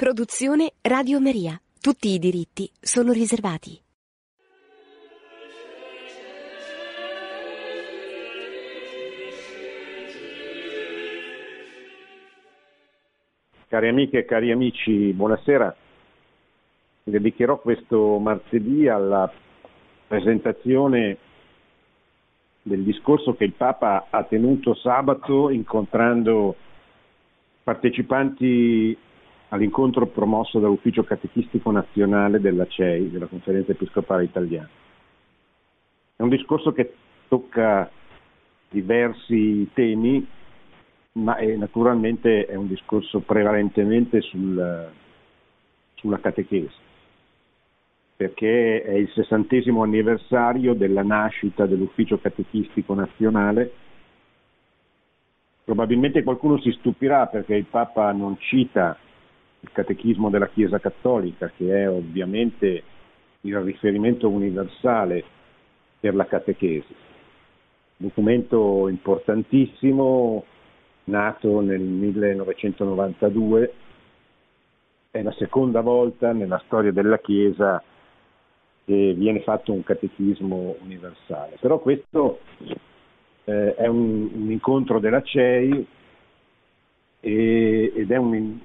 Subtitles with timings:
[0.00, 1.60] Produzione Radio Maria.
[1.78, 3.78] Tutti i diritti sono riservati.
[13.68, 15.76] Cari amiche e cari amici, buonasera.
[17.02, 19.30] Dedicherò questo martedì alla
[20.06, 21.18] presentazione
[22.62, 26.56] del discorso che il Papa ha tenuto sabato incontrando
[27.62, 29.08] partecipanti
[29.50, 34.68] all'incontro promosso dall'Ufficio Catechistico Nazionale della CEI, della Conferenza Episcopale Italiana.
[36.16, 36.94] È un discorso che
[37.28, 37.90] tocca
[38.68, 40.24] diversi temi,
[41.12, 44.88] ma è, naturalmente è un discorso prevalentemente sul,
[45.94, 46.74] sulla catechesi,
[48.16, 53.72] perché è il sessantesimo anniversario della nascita dell'Ufficio Catechistico Nazionale.
[55.64, 58.96] Probabilmente qualcuno si stupirà perché il Papa non cita
[59.60, 62.82] il catechismo della Chiesa Cattolica, che è ovviamente
[63.42, 65.24] il riferimento universale
[65.98, 66.94] per la catechesi.
[67.96, 70.44] Documento importantissimo,
[71.04, 73.74] nato nel 1992,
[75.10, 77.82] è la seconda volta nella storia della Chiesa
[78.84, 81.56] che viene fatto un catechismo universale.
[81.60, 82.40] Però questo
[83.44, 85.86] eh, è un, un, incontro della CEI
[87.20, 88.58] e, ed è un,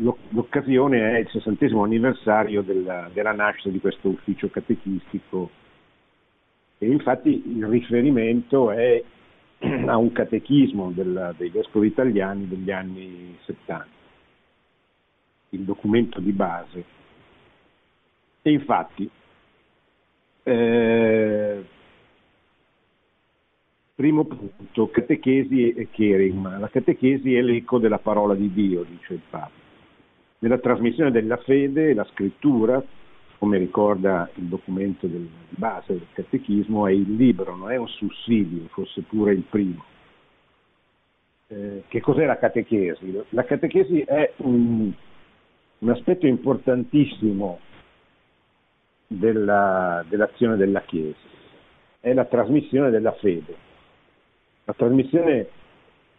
[0.00, 5.50] l'occasione è il sessantesimo anniversario della, della, nascita di questo ufficio catechistico
[6.78, 9.02] e infatti il riferimento è
[9.86, 13.86] a un catechismo della, dei vescovi italiani degli anni 70,
[15.50, 16.84] il documento di base.
[18.42, 19.10] E infatti,
[20.44, 21.64] eh,
[23.94, 26.56] primo punto, catechesi e cherigma.
[26.56, 29.68] La catechesi è l'eco della parola di Dio, dice il Papa
[30.40, 32.82] nella trasmissione della fede, la scrittura,
[33.38, 37.88] come ricorda il documento del, di base del catechismo, è il libro, non è un
[37.88, 39.84] sussidio, fosse pure il primo.
[41.48, 43.22] Eh, che cos'è la catechesi?
[43.30, 44.92] La catechesi è un,
[45.78, 47.58] un aspetto importantissimo
[49.06, 51.18] della, dell'azione della Chiesa,
[52.00, 53.68] è la trasmissione della fede.
[54.64, 55.48] La trasmissione,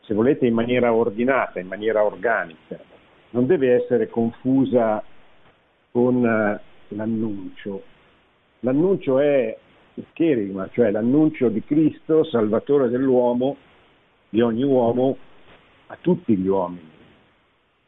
[0.02, 2.90] se volete, in maniera ordinata, in maniera organica,
[3.32, 5.04] non deve essere confusa
[5.92, 6.60] con eh,
[6.90, 7.84] l'annuncio.
[8.60, 9.58] L'annuncio è
[9.96, 13.58] il cherigma, cioè l'annuncio di Cristo, salvatore dell'uomo,
[14.30, 15.18] di ogni uomo,
[15.88, 16.90] a tutti gli uomini.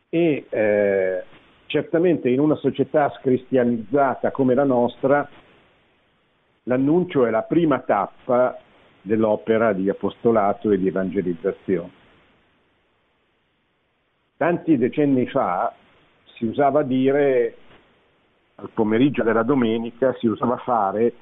[0.10, 1.24] E eh,
[1.68, 5.28] certamente in una società scristianizzata come la nostra,
[6.64, 8.58] l'annuncio è la prima tappa
[9.02, 12.02] dell'opera di apostolato e di evangelizzazione.
[14.44, 15.74] Tanti decenni fa
[16.36, 17.56] si usava dire,
[18.56, 21.14] al pomeriggio della domenica, si usava fare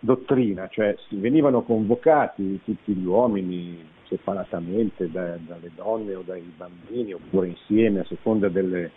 [0.00, 7.12] dottrina, cioè si venivano convocati tutti gli uomini separatamente da, dalle donne o dai bambini
[7.12, 8.90] oppure insieme a seconda delle,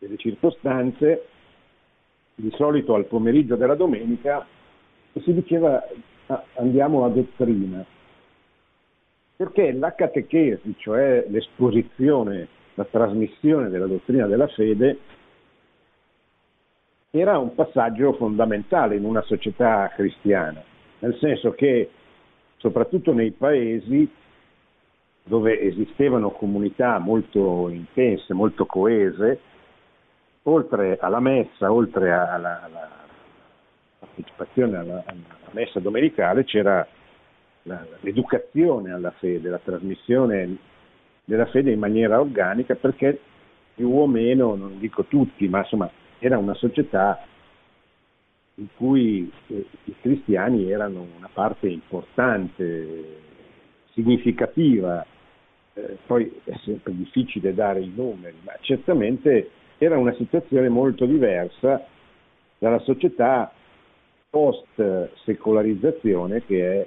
[0.00, 1.28] delle circostanze,
[2.34, 4.46] di solito al pomeriggio della domenica,
[5.14, 5.82] si diceva
[6.26, 7.86] ah, andiamo a dottrina
[9.38, 14.98] perché la catechesi, cioè l'esposizione, la trasmissione della dottrina della fede,
[17.10, 20.60] era un passaggio fondamentale in una società cristiana,
[20.98, 21.88] nel senso che
[22.56, 24.10] soprattutto nei paesi
[25.22, 29.38] dove esistevano comunità molto intense, molto coese,
[30.42, 32.90] oltre alla messa, oltre alla, alla
[34.00, 36.84] partecipazione alla, alla messa domenicale, c'era
[38.00, 40.56] l'educazione alla fede, la trasmissione
[41.24, 43.20] della fede in maniera organica perché
[43.74, 47.22] più o meno, non dico tutti, ma insomma era una società
[48.54, 53.26] in cui eh, i cristiani erano una parte importante,
[53.92, 55.04] significativa,
[55.74, 61.84] eh, poi è sempre difficile dare i numeri, ma certamente era una situazione molto diversa
[62.58, 63.52] dalla società
[64.30, 66.86] post secolarizzazione che è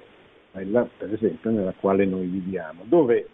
[0.51, 3.27] quella per esempio nella quale noi viviamo, dove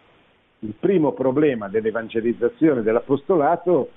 [0.60, 3.92] il primo problema dell'evangelizzazione dell'apostolato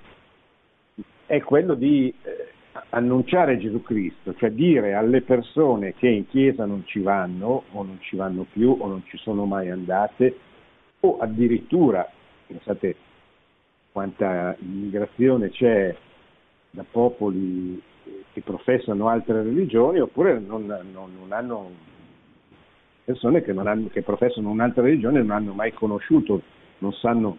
[1.27, 2.49] è quello di eh,
[2.91, 7.99] annunciare Gesù Cristo, cioè dire alle persone che in chiesa non ci vanno o non
[8.01, 10.37] ci vanno più o non ci sono mai andate
[11.01, 12.09] o addirittura,
[12.47, 12.97] pensate
[13.93, 15.95] quanta immigrazione c'è
[16.71, 17.81] da popoli
[18.33, 21.71] che professano altre religioni oppure non, non, non hanno
[23.05, 26.43] persone che, hanno, che, professano un'altra religione non hanno mai conosciuto,
[26.79, 27.38] non sanno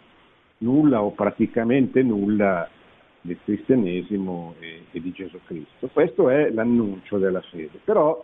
[0.60, 2.68] nulla o praticamente nulla
[3.22, 5.88] del cristianesimo e, e di Gesù Cristo.
[5.88, 7.80] Questo è l'annuncio della fede.
[7.84, 8.24] Però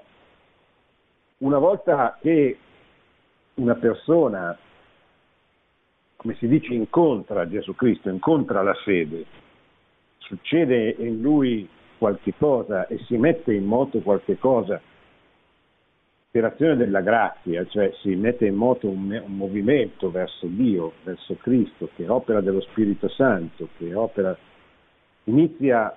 [1.39, 2.57] una volta che
[3.55, 4.57] una persona,
[6.15, 9.25] come si dice, incontra Gesù Cristo, incontra la fede,
[10.17, 11.67] succede in lui
[11.97, 14.79] qualche cosa e si mette in moto qualche cosa
[16.29, 21.35] per azione della grazia, cioè si mette in moto un, un, movimento verso Dio, verso
[21.35, 24.37] Cristo, che opera dello Spirito Santo, che opera,
[25.25, 25.95] inizia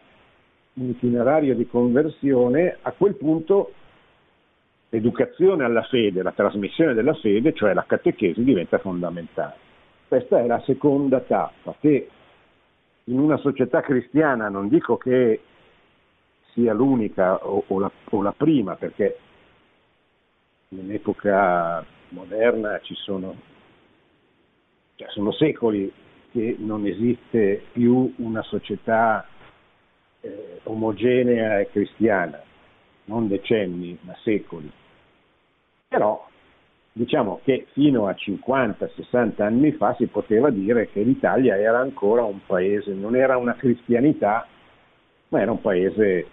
[0.74, 3.72] un itinerario di conversione, a quel punto
[4.88, 9.68] l'educazione alla fede, la trasmissione della fede, cioè la catechesi, diventa fondamentale.
[10.06, 12.08] Questa è la seconda tappa che
[13.04, 15.40] in una società cristiana, non dico che
[16.52, 19.18] sia l'unica o, o, la, o la prima, perché
[20.72, 23.34] nell'epoca moderna ci sono,
[24.94, 25.92] cioè sono secoli
[26.30, 29.26] che non esiste più una società
[30.20, 32.40] eh, omogenea e cristiana,
[33.06, 34.70] non decenni, ma secoli.
[35.88, 36.28] Però
[36.92, 42.40] diciamo che fino a 50-60 anni fa si poteva dire che l'Italia era ancora un
[42.46, 44.46] paese, non era una cristianità,
[45.28, 46.26] ma era un paese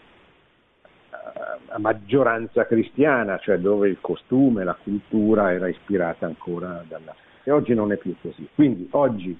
[1.67, 7.15] a maggioranza cristiana, cioè dove il costume, la cultura era ispirata ancora dalla.
[7.43, 8.47] E oggi non è più così.
[8.53, 9.37] Quindi oggi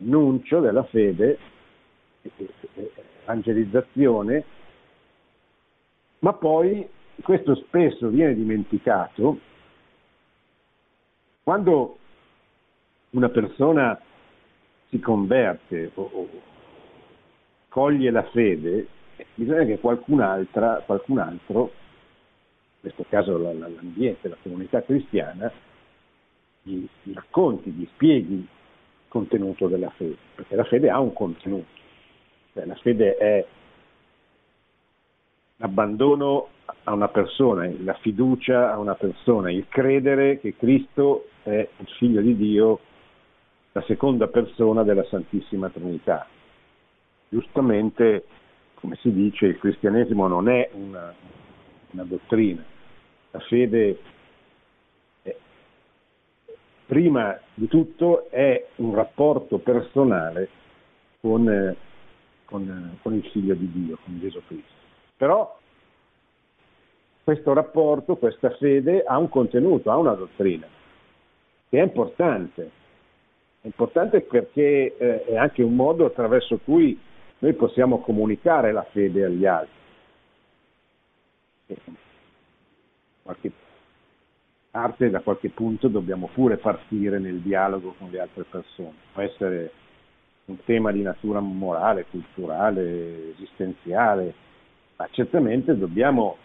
[0.00, 1.38] annuncio della fede,
[3.24, 4.44] evangelizzazione,
[6.20, 6.86] ma poi
[7.22, 9.38] questo spesso viene dimenticato
[11.42, 11.98] quando
[13.10, 13.98] una persona
[14.88, 16.28] si converte o, o
[17.68, 18.86] coglie la fede,
[19.34, 20.46] bisogna che qualcun,
[20.86, 25.50] qualcun altro, in questo caso l'ambiente, la comunità cristiana,
[26.62, 28.46] gli, gli racconti, gli spieghi il
[29.08, 31.66] contenuto della fede, perché la fede ha un contenuto,
[32.52, 33.46] cioè, la fede è
[35.56, 36.48] l'abbandono
[36.84, 42.20] a una persona, la fiducia a una persona, il credere che Cristo è il figlio
[42.20, 42.80] di Dio,
[43.72, 46.26] la seconda persona della Santissima Trinità.
[47.28, 48.24] Giustamente
[48.80, 51.14] come si dice, il cristianesimo non è una,
[51.90, 52.64] una dottrina,
[53.30, 53.98] la fede
[55.22, 55.36] è,
[56.86, 60.48] prima di tutto è un rapporto personale
[61.20, 61.76] con,
[62.46, 64.72] con, con il figlio di Dio, con Gesù Cristo.
[65.16, 65.58] Però
[67.22, 70.66] questo rapporto, questa fede ha un contenuto, ha una dottrina,
[71.68, 72.78] che è importante.
[73.60, 76.98] È importante perché eh, è anche un modo attraverso cui
[77.40, 79.78] noi possiamo comunicare la fede agli altri.
[83.22, 83.52] Qualche
[84.70, 88.94] parte, da qualche punto dobbiamo pure partire nel dialogo con le altre persone.
[89.12, 89.72] Può essere
[90.46, 94.34] un tema di natura morale, culturale, esistenziale,
[94.96, 96.36] ma certamente dobbiamo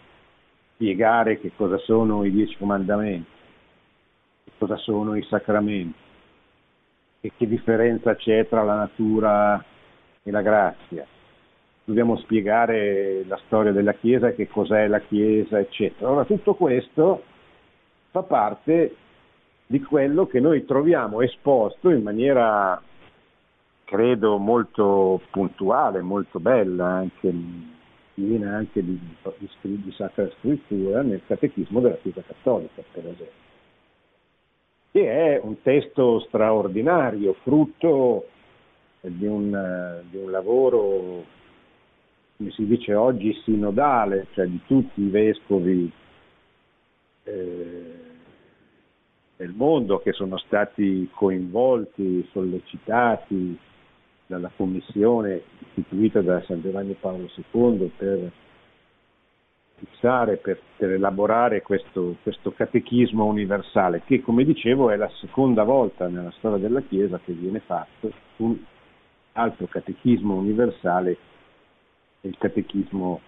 [0.74, 3.30] spiegare che cosa sono i dieci comandamenti,
[4.44, 5.98] che cosa sono i sacramenti,
[7.20, 9.62] e che differenza c'è tra la natura
[10.26, 11.06] e la grazia.
[11.84, 16.08] Dobbiamo spiegare la storia della Chiesa, che cos'è la Chiesa, eccetera.
[16.08, 17.22] Allora tutto questo
[18.10, 18.96] fa parte
[19.66, 22.82] di quello che noi troviamo esposto in maniera,
[23.84, 27.32] credo, molto puntuale, molto bella, anche,
[28.14, 28.98] piena anche di,
[29.38, 33.44] di, di Sacra Scrittura nel Catechismo della Chiesa Cattolica, per esempio,
[34.90, 38.26] che è un testo straordinario, frutto
[39.00, 41.24] di un, di un lavoro,
[42.36, 45.90] come si dice oggi, sinodale, cioè di tutti i vescovi
[47.24, 47.94] eh,
[49.36, 53.58] del mondo che sono stati coinvolti, sollecitati
[54.26, 58.32] dalla commissione istituita da San Giovanni Paolo II per
[59.76, 66.08] fissare, per, per elaborare questo, questo, catechismo universale, che come dicevo è la seconda volta
[66.08, 68.10] nella storia della Chiesa che viene fatto,
[69.36, 71.16] altro catechismo universale,
[72.22, 73.20] il catechismo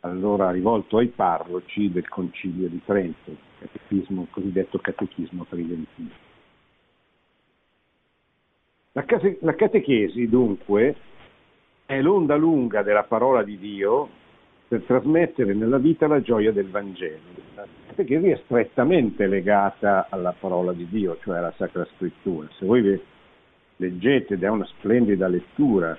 [0.00, 6.10] allora rivolto ai parroci del Concilio di Trento, catechismo, cosiddetto catechismo tridentino.
[8.92, 10.94] La, cate- la catechesi dunque
[11.84, 14.08] è l'onda lunga della parola di Dio
[14.68, 17.18] per trasmettere nella vita la gioia del Vangelo.
[17.56, 22.46] La catechesi è strettamente legata alla parola di Dio, cioè alla Sacra Scrittura.
[22.58, 22.82] Se voi
[23.76, 25.96] leggete ed è una splendida lettura,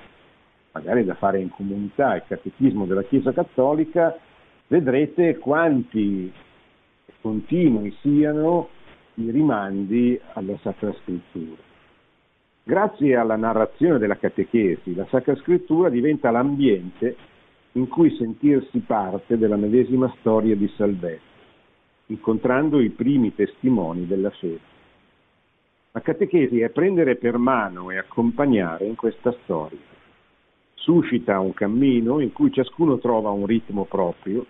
[0.71, 4.17] magari da fare in comunità, il Catechismo della Chiesa Cattolica,
[4.67, 6.31] vedrete quanti
[7.21, 8.69] continui siano
[9.15, 11.61] i rimandi alla Sacra Scrittura.
[12.63, 17.15] Grazie alla narrazione della catechesi, la Sacra Scrittura diventa l'ambiente
[17.73, 21.21] in cui sentirsi parte della medesima storia di salvezza,
[22.07, 24.74] incontrando i primi testimoni della fede.
[25.95, 29.79] La catechesi è prendere per mano e accompagnare in questa storia.
[30.73, 34.45] Suscita un cammino in cui ciascuno trova un ritmo proprio,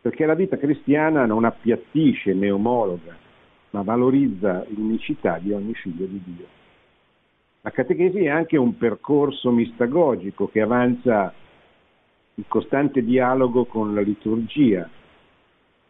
[0.00, 3.16] perché la vita cristiana non appiattisce né omologa,
[3.70, 6.46] ma valorizza l'unicità di ogni figlio di Dio.
[7.62, 11.34] La catechesi è anche un percorso mistagogico che avanza
[12.34, 14.88] in costante dialogo con la liturgia,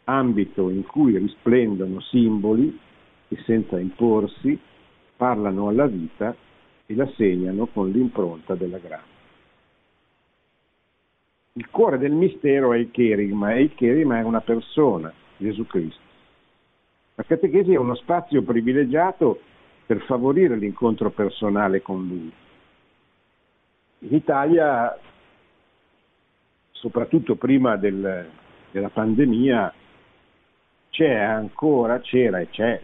[0.04, 2.78] ambito in cui risplendono simboli
[3.28, 4.68] che senza imporsi
[5.20, 6.34] parlano alla vita
[6.86, 9.18] e la segnano con l'impronta della grazia.
[11.52, 16.00] Il cuore del mistero è il cherigma e il cherigma è una persona, Gesù Cristo.
[17.16, 19.42] La catechesi è uno spazio privilegiato
[19.84, 22.32] per favorire l'incontro personale con Lui.
[23.98, 24.98] In Italia,
[26.70, 28.26] soprattutto prima del,
[28.70, 29.74] della pandemia,
[30.88, 32.80] c'è ancora, c'era e c'è,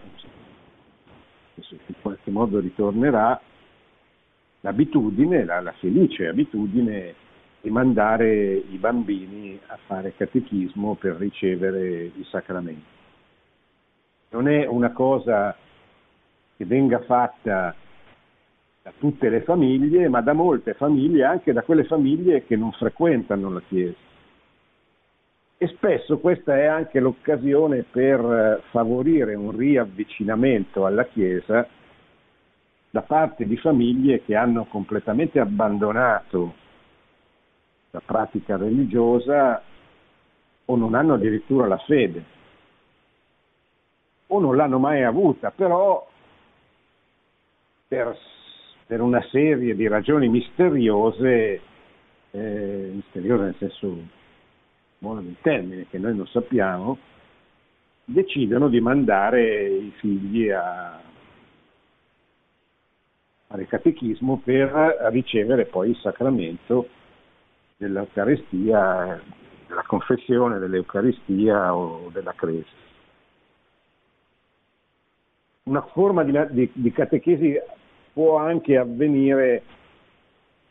[1.71, 3.41] in qualche modo ritornerà,
[4.61, 7.15] l'abitudine, la, la felice abitudine
[7.61, 12.95] di mandare i bambini a fare catechismo per ricevere i sacramenti.
[14.31, 15.57] Non è una cosa
[16.57, 17.75] che venga fatta
[18.83, 23.51] da tutte le famiglie, ma da molte famiglie, anche da quelle famiglie che non frequentano
[23.51, 24.06] la Chiesa.
[25.59, 31.67] E spesso questa è anche l'occasione per eh, favorire un riavvicinamento alla Chiesa
[32.91, 36.55] da parte di famiglie che hanno completamente abbandonato
[37.91, 39.63] la pratica religiosa
[40.67, 42.25] o non hanno addirittura la fede.
[44.27, 46.07] O non l'hanno mai avuta, però
[47.89, 48.15] per,
[48.87, 51.61] per una serie di ragioni misteriose,
[52.31, 53.99] eh, misteriose nel senso
[54.99, 56.99] buono del termine, che noi non sappiamo,
[58.05, 61.01] decidono di mandare i figli a
[63.49, 64.71] fare catechismo per
[65.11, 66.89] ricevere poi il sacramento
[67.77, 69.21] dell'Eucaristia,
[69.67, 72.85] della confessione dell'Eucaristia o della Cresta.
[75.65, 77.59] Una forma di, di, di catechesi
[78.13, 79.63] può anche avvenire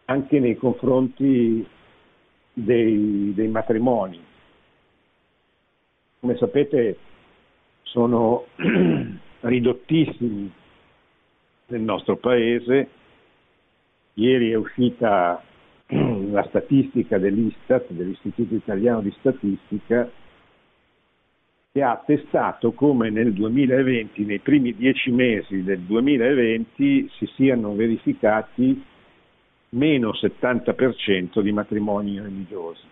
[0.05, 1.67] anche nei confronti
[2.55, 4.19] dei, dei matrimoni.
[6.19, 6.97] Come sapete
[7.83, 8.45] sono
[9.41, 10.51] ridottissimi
[11.67, 12.89] nel nostro paese.
[14.13, 15.43] Ieri è uscita
[15.87, 20.09] la statistica dell'Istat, dell'Istituto Italiano di Statistica,
[21.71, 28.81] che ha attestato come nel 2020, nei primi dieci mesi del 2020, si siano verificati
[29.75, 32.83] meno 70% di matrimoni religiosi.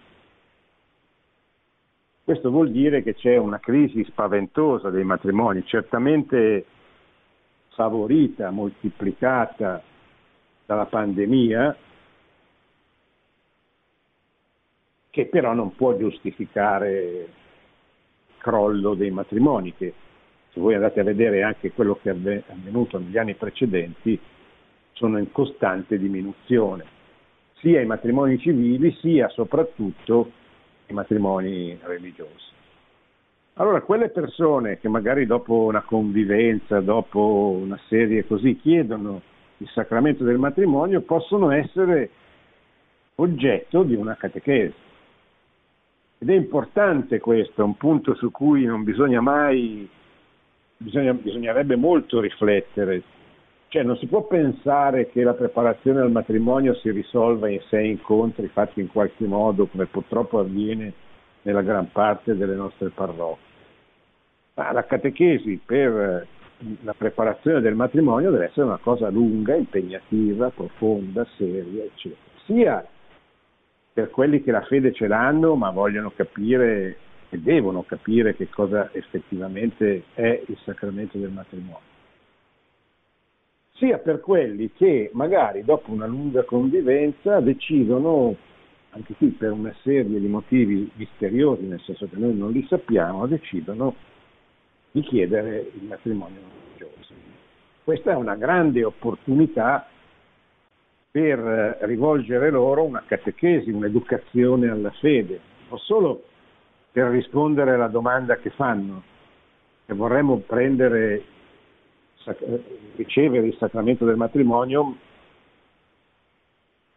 [2.23, 6.65] Questo vuol dire che c'è una crisi spaventosa dei matrimoni, certamente
[7.69, 9.81] favorita, moltiplicata
[10.65, 11.75] dalla pandemia,
[15.09, 17.27] che però non può giustificare il
[18.37, 19.93] crollo dei matrimoni, che
[20.51, 24.19] se voi andate a vedere anche quello che è avvenuto negli anni precedenti,
[24.93, 26.85] sono in costante diminuzione,
[27.59, 30.31] sia i matrimoni civili sia soprattutto
[30.87, 32.51] i matrimoni religiosi.
[33.55, 39.21] Allora, quelle persone che magari dopo una convivenza, dopo una serie così, chiedono
[39.57, 42.09] il sacramento del matrimonio, possono essere
[43.15, 44.73] oggetto di una catechesi.
[46.17, 49.87] Ed è importante questo, è un punto su cui non bisogna mai,
[50.77, 53.03] bisogna, bisognerebbe molto riflettere,
[53.73, 58.47] cioè non si può pensare che la preparazione al matrimonio si risolva in sei incontri
[58.49, 60.93] fatti in qualche modo, come purtroppo avviene
[61.41, 63.51] nella gran parte delle nostre parrocchie.
[64.53, 66.27] Ma la catechesi per
[66.83, 72.21] la preparazione del matrimonio deve essere una cosa lunga, impegnativa, profonda, seria, eccetera.
[72.45, 72.87] Sia
[73.91, 78.91] per quelli che la fede ce l'hanno, ma vogliono capire e devono capire che cosa
[78.93, 81.92] effettivamente è il sacramento del matrimonio
[83.83, 88.33] sia per quelli che magari dopo una lunga convivenza decidono,
[88.91, 93.27] anche qui per una serie di motivi misteriosi, nel senso che noi non li sappiamo,
[93.27, 93.93] decidono
[94.89, 96.39] di chiedere il matrimonio
[96.77, 97.13] religioso.
[97.83, 99.85] Questa è una grande opportunità
[101.11, 106.23] per rivolgere loro una catechesi, un'educazione alla fede, non solo
[106.89, 109.03] per rispondere alla domanda che fanno,
[109.85, 111.32] che vorremmo prendere
[112.95, 114.95] ricevere il sacramento del matrimonio,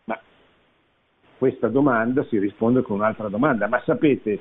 [0.04, 0.20] ma
[1.38, 4.40] questa domanda si risponde con un'altra domanda, ma sapete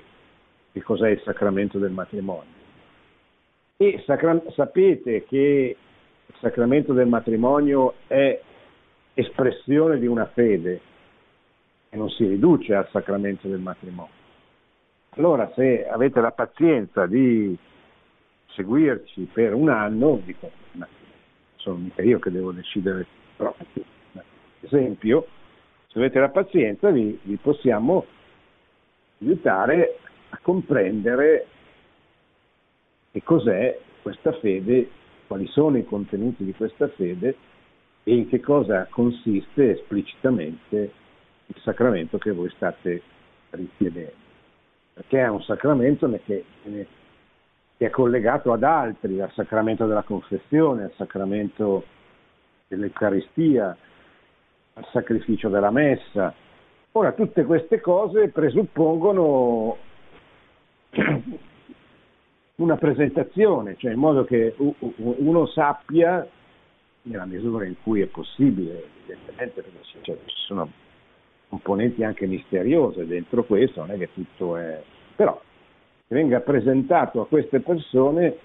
[0.72, 2.63] che cos'è il sacramento del matrimonio?
[3.77, 5.77] E sacra- sapete che
[6.27, 8.39] il sacramento del matrimonio è
[9.13, 10.82] espressione di una fede
[11.89, 14.13] e non si riduce al sacramento del matrimonio.
[15.12, 17.58] Allora se avete la pazienza di
[18.55, 20.88] seguirci per un anno, dico, ma
[21.57, 23.55] sono mica io che devo decidere, però
[24.62, 25.27] esempio,
[25.88, 28.05] se avete la pazienza vi, vi possiamo
[29.21, 29.97] aiutare
[30.29, 31.47] a comprendere
[33.12, 34.89] che cos'è questa fede,
[35.27, 37.35] quali sono i contenuti di questa fede
[38.03, 40.91] e in che cosa consiste esplicitamente
[41.47, 43.01] il sacramento che voi state
[43.51, 44.24] richiedendo.
[44.93, 46.45] Perché è un sacramento che,
[47.77, 51.84] che è collegato ad altri, al sacramento della confessione, al sacramento
[52.67, 53.75] dell'Eucaristia,
[54.74, 56.34] al sacrificio della messa.
[56.94, 59.77] Ora, tutte queste cose presuppongono
[62.55, 66.25] una presentazione, cioè in modo che uno sappia,
[67.03, 70.72] nella misura in cui è possibile, evidentemente perché cioè, ci sono
[71.50, 74.82] componenti anche misteriose dentro questo, non è che tutto è...
[75.15, 75.39] però
[76.07, 78.38] venga presentato a queste persone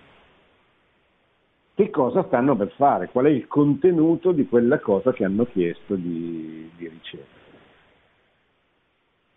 [1.74, 5.94] che cosa stanno per fare, qual è il contenuto di quella cosa che hanno chiesto
[5.94, 7.38] di, di ricevere.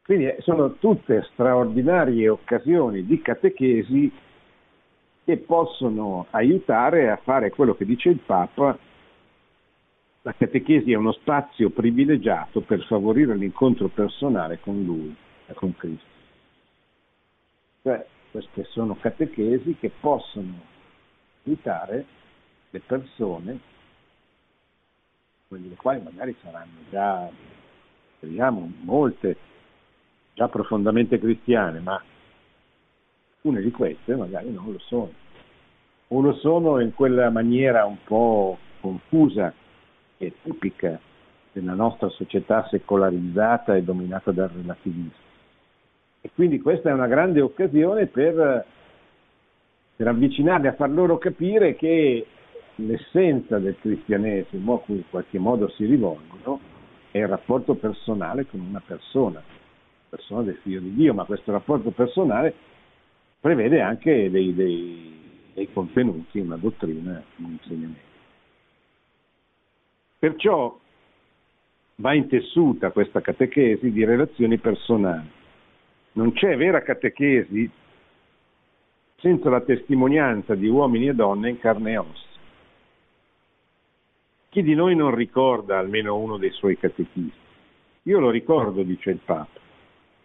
[0.03, 4.11] Quindi eh, sono tutte straordinarie occasioni di catechesi
[5.23, 8.77] che possono aiutare a fare quello che dice il Papa,
[10.23, 15.15] la catechesi è uno spazio privilegiato per favorire l'incontro personale con Lui,
[15.53, 16.11] con Cristo.
[17.83, 20.59] Cioè, queste sono catechesi che possono
[21.45, 22.03] aiutare
[22.71, 23.59] le persone,
[25.47, 27.29] quelle le quali magari saranno già,
[28.17, 29.37] speriamo, molte,
[30.33, 32.01] già profondamente cristiane, ma
[33.35, 35.13] alcune di queste magari non lo sono.
[36.07, 39.53] O lo sono in quella maniera un po' confusa
[40.17, 40.99] e tipica
[41.51, 45.32] della nostra società secolarizzata e dominata dal relativismo.
[46.25, 48.65] E quindi questa è una grande occasione per,
[49.93, 52.25] per avvicinarli, a far loro capire che
[52.75, 56.61] l'essenza del cristianesimo a cui in qualche modo si rivolgono
[57.11, 59.43] è il rapporto personale con una persona,
[60.07, 62.53] persona del figlio di Dio, ma questo rapporto personale
[63.41, 68.11] prevede anche dei, dei, dei contenuti, una dottrina, un insegnamento.
[70.19, 70.79] Perciò
[71.95, 75.41] va intessuta questa catechesi di relazioni personali
[76.13, 77.69] non c'è vera catechesi
[79.17, 82.31] senza la testimonianza di uomini e donne in carne e ossa.
[84.49, 87.41] Chi di noi non ricorda almeno uno dei suoi catechisti?
[88.03, 89.61] Io lo ricordo, dice il Papa.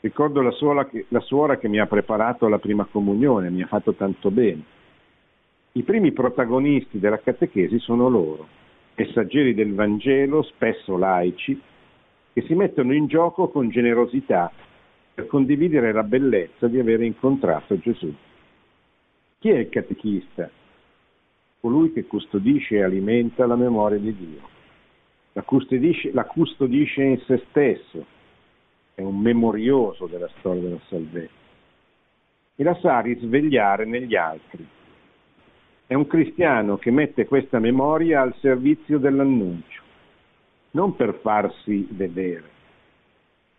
[0.01, 3.67] Ricordo la suora, che, la suora che mi ha preparato alla prima comunione, mi ha
[3.67, 4.63] fatto tanto bene.
[5.73, 8.47] I primi protagonisti della catechesi sono loro,
[8.95, 11.59] messaggeri del Vangelo, spesso laici,
[12.33, 14.53] che si mettono in gioco con generosità
[15.19, 18.15] per condividere la bellezza di aver incontrato Gesù.
[19.41, 20.49] Chi è il catechista?
[21.59, 24.49] Colui che custodisce e alimenta la memoria di Dio.
[25.33, 28.07] La custodisce, la custodisce in se stesso,
[28.95, 31.33] è un memorioso della storia della salvezza
[32.55, 34.65] e la sa risvegliare negli altri.
[35.85, 39.83] È un cristiano che mette questa memoria al servizio dell'annuncio,
[40.73, 42.58] non per farsi vedere,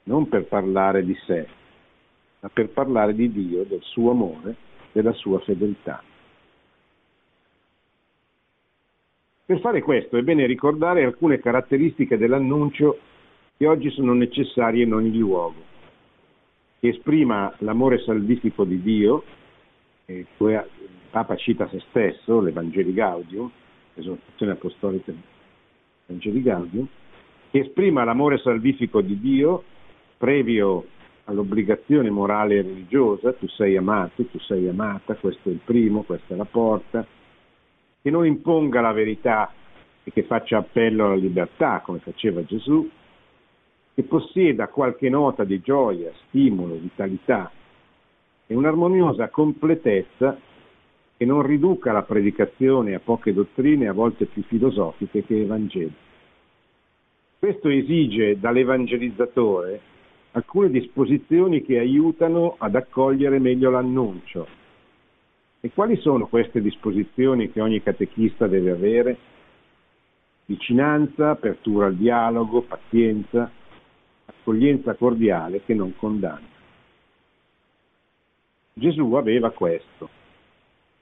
[0.09, 1.47] non per parlare di sé,
[2.39, 4.55] ma per parlare di Dio, del suo amore,
[4.91, 6.01] della sua fedeltà.
[9.45, 12.99] Per fare questo è bene ricordare alcune caratteristiche dell'annuncio
[13.55, 15.61] che oggi sono necessarie in ogni luogo,
[16.79, 19.23] che esprima l'amore salvifico di Dio,
[20.05, 20.25] il
[21.11, 23.49] Papa cita se stesso, l'Evangeli Gaudium,
[23.93, 25.13] esortazione apostolica
[26.07, 26.87] Evangeli Gaudium,
[27.51, 29.63] che esprima l'amore salvifico di Dio
[30.19, 30.85] previo
[31.23, 36.33] all'obbligazione morale e religiosa, tu sei amato, tu sei amata, questo è il primo, questa
[36.33, 37.05] è la porta,
[38.01, 39.49] che non imponga la verità
[40.03, 42.89] e che faccia appello alla libertà come faceva Gesù,
[43.93, 47.49] che possieda qualche nota di gioia, stimolo, vitalità
[48.45, 50.37] e un'armoniosa completezza
[51.15, 56.07] che non riduca la predicazione a poche dottrine a volte più filosofiche che evangeliche.
[57.39, 59.81] Questo esige dall'evangelizzatore
[60.31, 64.47] alcune disposizioni che aiutano ad accogliere meglio l'annuncio,
[65.61, 69.17] E quali sono queste disposizioni che ogni catechista deve avere?
[70.45, 73.51] Vicinanza, apertura al dialogo, pazienza,
[74.25, 76.47] accoglienza cordiale che non condanna.
[78.73, 80.09] Gesù aveva questo.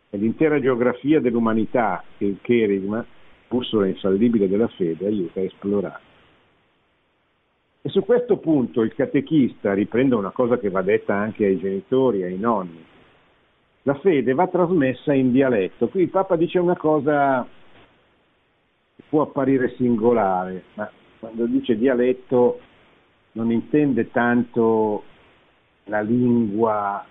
[0.09, 3.05] È l'intera geografia dell'umanità che il Kerigma,
[3.47, 6.01] bussola infallibile della fede, aiuta a esplorare.
[7.87, 12.21] E su questo punto il catechista, riprendo una cosa che va detta anche ai genitori,
[12.21, 12.83] ai nonni,
[13.83, 15.87] la fede va trasmessa in dialetto.
[15.87, 17.47] Qui il Papa dice una cosa
[18.93, 22.59] che può apparire singolare, ma quando dice dialetto
[23.31, 25.03] non intende tanto
[25.85, 27.05] la lingua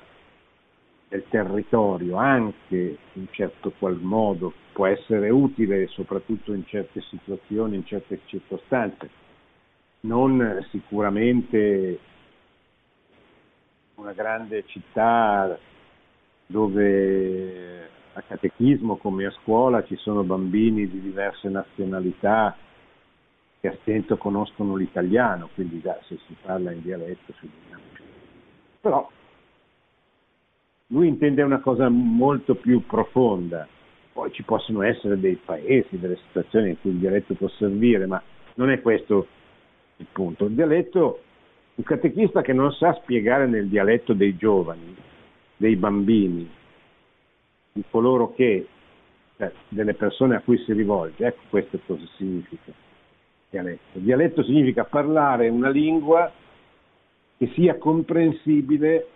[1.09, 7.87] del territorio, anche in certo qual modo può essere utile, soprattutto in certe situazioni, in
[7.87, 9.25] certe circostanze.
[10.07, 11.99] Non sicuramente
[13.97, 15.59] una grande città
[16.47, 22.57] dove a catechismo come a scuola ci sono bambini di diverse nazionalità
[23.61, 27.51] che a stento conoscono l'italiano, quindi già se si parla in dialetto si
[28.81, 29.11] Però
[30.89, 33.67] lui intende una cosa molto più profonda,
[34.13, 38.23] poi ci possono essere dei paesi, delle situazioni in cui il dialetto può servire, ma
[38.55, 39.27] non è questo
[39.97, 40.47] il punto.
[40.47, 41.21] Il dialetto,
[41.75, 44.97] un catechista che non sa spiegare nel dialetto dei giovani
[45.57, 46.49] dei bambini,
[47.73, 48.67] di coloro che,
[49.37, 51.27] cioè, delle persone a cui si rivolge.
[51.27, 52.73] Ecco questo cosa significa
[53.49, 53.99] dialetto.
[53.99, 56.31] Dialetto significa parlare una lingua
[57.39, 59.09] che sia comprensibile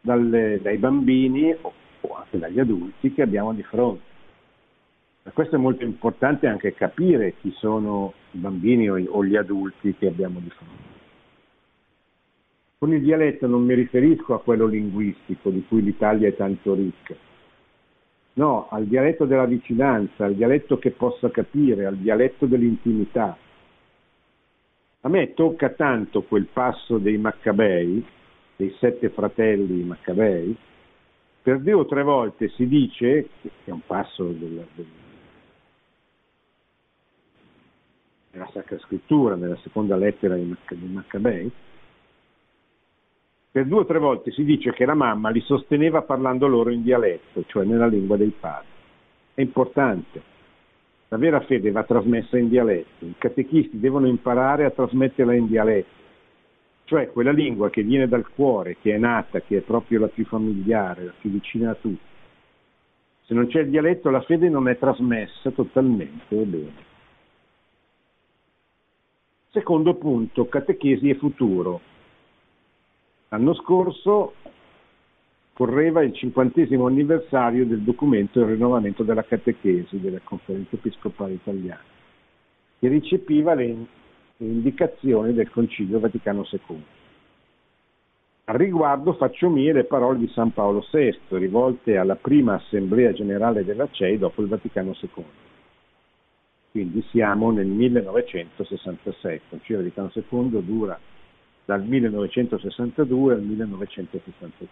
[0.00, 4.12] dalle, dai bambini o, o anche dagli adulti che abbiamo di fronte.
[5.24, 10.08] Per questo è molto importante anche capire chi sono i bambini o, gli adulti che
[10.08, 10.82] abbiamo di fronte.
[12.76, 17.14] Con il dialetto non mi riferisco a quello linguistico di cui l'Italia è tanto ricca,
[18.34, 23.34] no, al dialetto della vicinanza, al dialetto che possa capire, al dialetto dell'intimità.
[25.00, 28.04] A me tocca tanto quel passo dei Maccabei,
[28.56, 30.54] dei sette fratelli Maccabei,
[31.40, 34.64] per due o tre volte si dice, che è un passo della,
[38.34, 40.56] della Sacra Scrittura, nella seconda lettera dei
[40.92, 41.50] Maccabei,
[43.52, 46.82] per due o tre volte si dice che la mamma li sosteneva parlando loro in
[46.82, 48.66] dialetto, cioè nella lingua dei padri.
[49.32, 50.32] È importante.
[51.08, 53.04] La vera fede va trasmessa in dialetto.
[53.04, 56.02] I catechisti devono imparare a trasmetterla in dialetto,
[56.86, 60.24] cioè quella lingua che viene dal cuore, che è nata, che è proprio la più
[60.24, 62.12] familiare, la più vicina a tutti.
[63.22, 66.92] Se non c'è il dialetto la fede non è trasmessa totalmente bene.
[69.54, 71.80] Secondo punto, catechesi e futuro.
[73.28, 74.34] L'anno scorso
[75.52, 81.84] correva il cinquantesimo anniversario del documento Il rinnovamento della catechesi della Conferenza Episcopale Italiana,
[82.80, 83.76] che recepiva le,
[84.38, 86.82] indicazioni del Concilio Vaticano II.
[88.46, 93.64] Al riguardo faccio mie le parole di San Paolo VI, rivolte alla prima Assemblea Generale
[93.64, 95.24] della CEI dopo il Vaticano II.
[96.74, 100.98] Quindi siamo nel 1966, il Concilio Vaticano II dura
[101.64, 104.66] dal 1962 al 1965.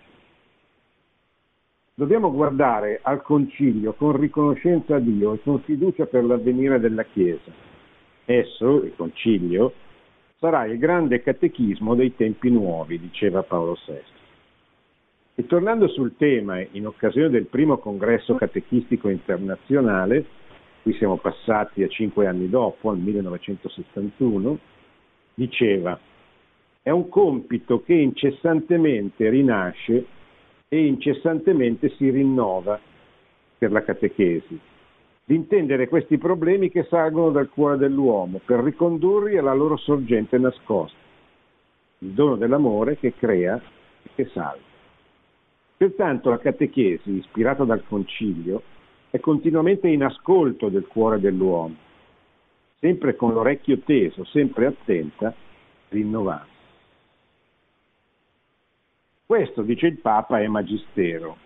[1.94, 7.52] Dobbiamo guardare al concilio con riconoscenza a Dio e con fiducia per l'avvenire della Chiesa.
[8.24, 9.72] Esso, il concilio,
[10.40, 14.00] sarà il grande catechismo dei tempi nuovi, diceva Paolo VI.
[15.36, 20.40] E tornando sul tema, in occasione del primo congresso catechistico internazionale,
[20.82, 24.58] qui siamo passati a cinque anni dopo, al 1971,
[25.34, 25.98] diceva
[26.82, 30.04] è un compito che incessantemente rinasce
[30.68, 32.80] e incessantemente si rinnova
[33.56, 34.58] per la catechesi,
[35.24, 40.98] di intendere questi problemi che salgono dal cuore dell'uomo per ricondurli alla loro sorgente nascosta,
[41.98, 43.60] il dono dell'amore che crea
[44.02, 44.70] e che salva.
[45.76, 48.62] Pertanto la catechesi, ispirata dal concilio,
[49.12, 51.76] è continuamente in ascolto del cuore dell'uomo,
[52.78, 55.34] sempre con l'orecchio teso, sempre attenta,
[55.90, 56.46] rinnovata.
[59.26, 61.36] Questo, dice il Papa, è magistero.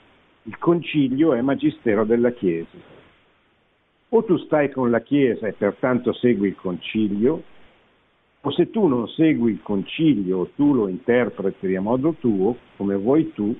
[0.45, 2.79] Il concilio è magistero della Chiesa.
[4.11, 7.43] O tu stai con la Chiesa e pertanto segui il concilio,
[8.43, 12.95] o se tu non segui il concilio o tu lo interpreti a modo tuo, come
[12.95, 13.59] vuoi tu,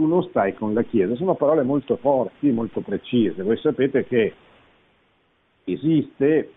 [0.00, 1.14] tu non stai con la Chiesa.
[1.14, 3.42] Sono parole molto forti, molto precise.
[3.42, 4.34] Voi sapete che
[5.64, 6.52] esiste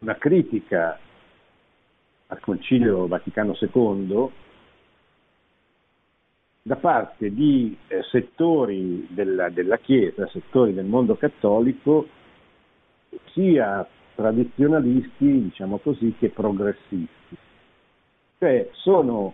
[0.00, 0.98] una critica
[2.26, 4.30] al Concilio Vaticano II
[6.60, 12.06] da parte di eh, settori della, della, Chiesa, settori del mondo cattolico,
[13.32, 17.36] sia tradizionalisti, diciamo così, che progressisti.
[18.38, 19.32] Cioè sono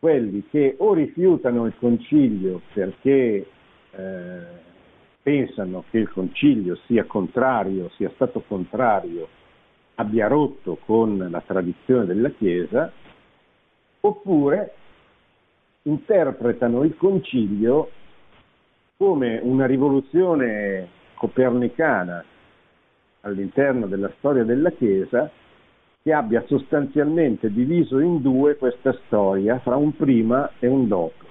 [0.00, 3.46] quelli che o rifiutano il concilio perché
[3.90, 4.40] eh,
[5.22, 9.28] pensano che il concilio sia contrario, sia stato contrario,
[9.96, 12.90] abbia rotto con la tradizione della Chiesa,
[14.00, 14.72] oppure
[15.82, 17.90] interpretano il concilio
[18.96, 22.24] come una rivoluzione copernicana
[23.20, 25.30] all'interno della storia della Chiesa
[26.02, 31.24] che abbia sostanzialmente diviso in due questa storia fra un prima e un dopo.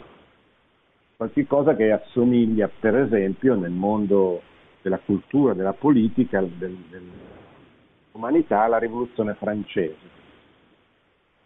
[1.18, 4.42] Qualche cosa che assomiglia per esempio nel mondo
[4.82, 10.18] della cultura, della politica, del, dell'umanità alla rivoluzione francese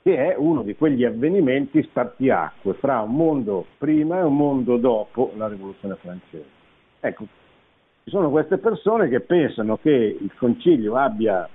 [0.03, 5.31] che è uno di quegli avvenimenti spartiacque fra un mondo prima e un mondo dopo
[5.38, 6.45] la rivoluzione francese.
[6.99, 7.25] Ecco,
[8.03, 11.47] ci sono queste persone che pensano che il concilio abbia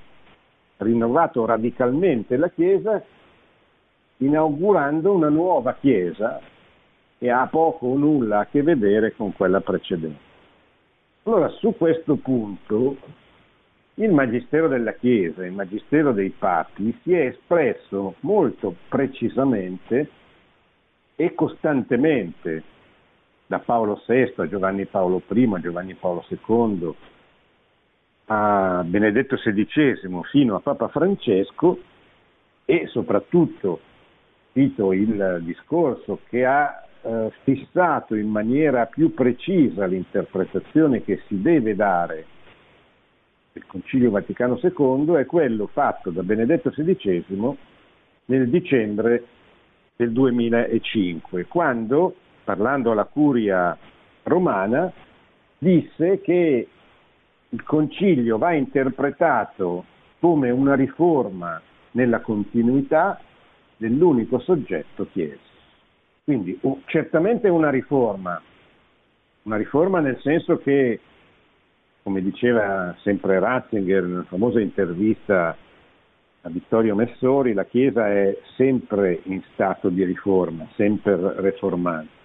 [0.79, 3.03] rinnovato radicalmente la Chiesa
[4.19, 6.41] inaugurando una nuova Chiesa
[7.19, 10.27] che ha poco o nulla a che vedere con quella precedente.
[11.25, 12.97] Allora, su questo punto
[13.95, 20.09] il Magistero della Chiesa, il Magistero dei Papi, si è espresso molto precisamente
[21.17, 22.63] e costantemente,
[23.47, 26.95] da Paolo VI a Giovanni Paolo I, a Giovanni Paolo II,
[28.31, 31.79] a Benedetto XVI fino a Papa Francesco
[32.65, 33.81] e soprattutto,
[34.53, 41.75] cito il discorso che ha eh, fissato in maniera più precisa l'interpretazione che si deve
[41.75, 42.27] dare
[43.55, 47.57] il Concilio Vaticano II è quello fatto da Benedetto XVI
[48.27, 49.25] nel dicembre
[49.97, 52.15] del 2005, quando,
[52.45, 53.77] parlando alla curia
[54.23, 54.93] romana,
[55.59, 56.69] disse che
[57.51, 59.85] il concilio va interpretato
[60.21, 61.61] come una riforma
[61.93, 63.21] nella continuità
[63.77, 65.47] dell'unico soggetto Chiesa.
[66.25, 68.41] Quindi certamente una riforma,
[69.45, 71.01] una riforma nel senso che
[72.03, 75.57] come diceva sempre Ratzinger nella famosa intervista
[76.43, 82.18] a Vittorio Messori, la Chiesa è sempre in stato di riforma, sempre reformante.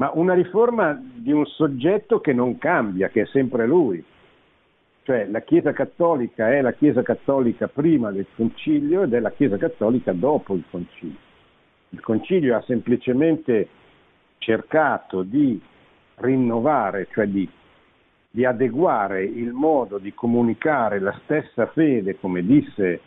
[0.00, 4.02] Ma una riforma di un soggetto che non cambia, che è sempre lui.
[5.02, 9.58] Cioè la Chiesa cattolica è la Chiesa cattolica prima del concilio ed è la Chiesa
[9.58, 11.18] cattolica dopo il concilio.
[11.90, 13.68] Il concilio ha semplicemente
[14.38, 15.60] cercato di
[16.16, 17.46] rinnovare, cioè di
[18.32, 23.00] di adeguare il modo di comunicare la stessa fede, come disse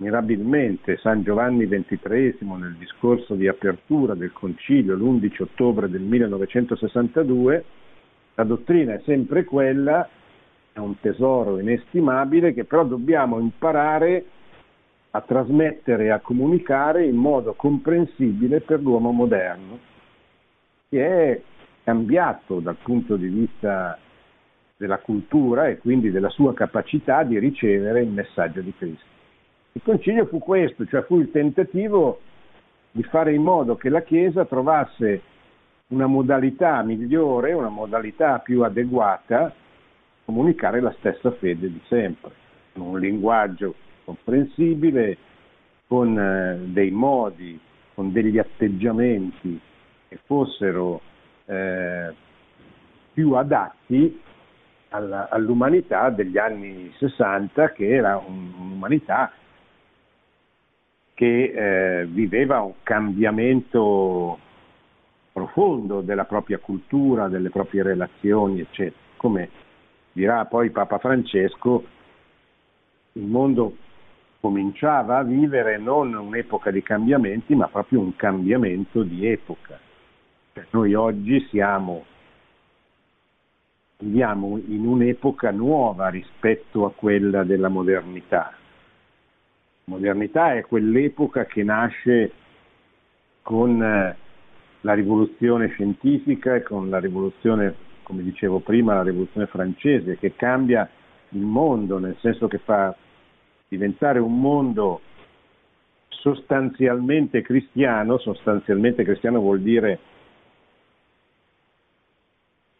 [0.00, 7.64] mirabilmente San Giovanni XXIII nel discorso di apertura del concilio l'11 ottobre del 1962,
[8.34, 10.08] la dottrina è sempre quella,
[10.72, 14.24] è un tesoro inestimabile che però dobbiamo imparare
[15.10, 19.78] a trasmettere e a comunicare in modo comprensibile per l'uomo moderno,
[20.88, 21.40] che è
[21.84, 23.98] cambiato dal punto di vista
[24.78, 29.18] della cultura e quindi della sua capacità di ricevere il messaggio di Cristo.
[29.72, 32.20] Il concilio fu questo, cioè fu il tentativo
[32.90, 35.22] di fare in modo che la Chiesa trovasse
[35.88, 39.52] una modalità migliore, una modalità più adeguata a
[40.24, 42.32] comunicare la stessa fede di sempre,
[42.72, 45.16] con un linguaggio comprensibile,
[45.86, 47.58] con eh, dei modi,
[47.94, 49.60] con degli atteggiamenti
[50.08, 51.00] che fossero
[51.46, 52.12] eh,
[53.12, 54.20] più adatti
[54.88, 59.30] all'umanità degli anni 60 che era un'umanità
[61.20, 64.38] che eh, viveva un cambiamento
[65.30, 68.96] profondo della propria cultura, delle proprie relazioni, eccetera.
[69.18, 69.50] Come
[70.12, 71.84] dirà poi Papa Francesco,
[73.12, 73.76] il mondo
[74.40, 79.78] cominciava a vivere non un'epoca di cambiamenti, ma proprio un cambiamento di epoca.
[80.54, 82.06] Cioè, noi oggi siamo
[83.98, 88.54] viviamo in un'epoca nuova rispetto a quella della modernità.
[89.90, 92.30] Modernità è quell'epoca che nasce
[93.42, 94.16] con eh,
[94.82, 97.74] la rivoluzione scientifica e con la rivoluzione,
[98.04, 100.88] come dicevo prima, la rivoluzione francese, che cambia
[101.30, 102.94] il mondo, nel senso che fa
[103.66, 105.00] diventare un mondo
[106.08, 109.98] sostanzialmente cristiano, sostanzialmente cristiano vuol dire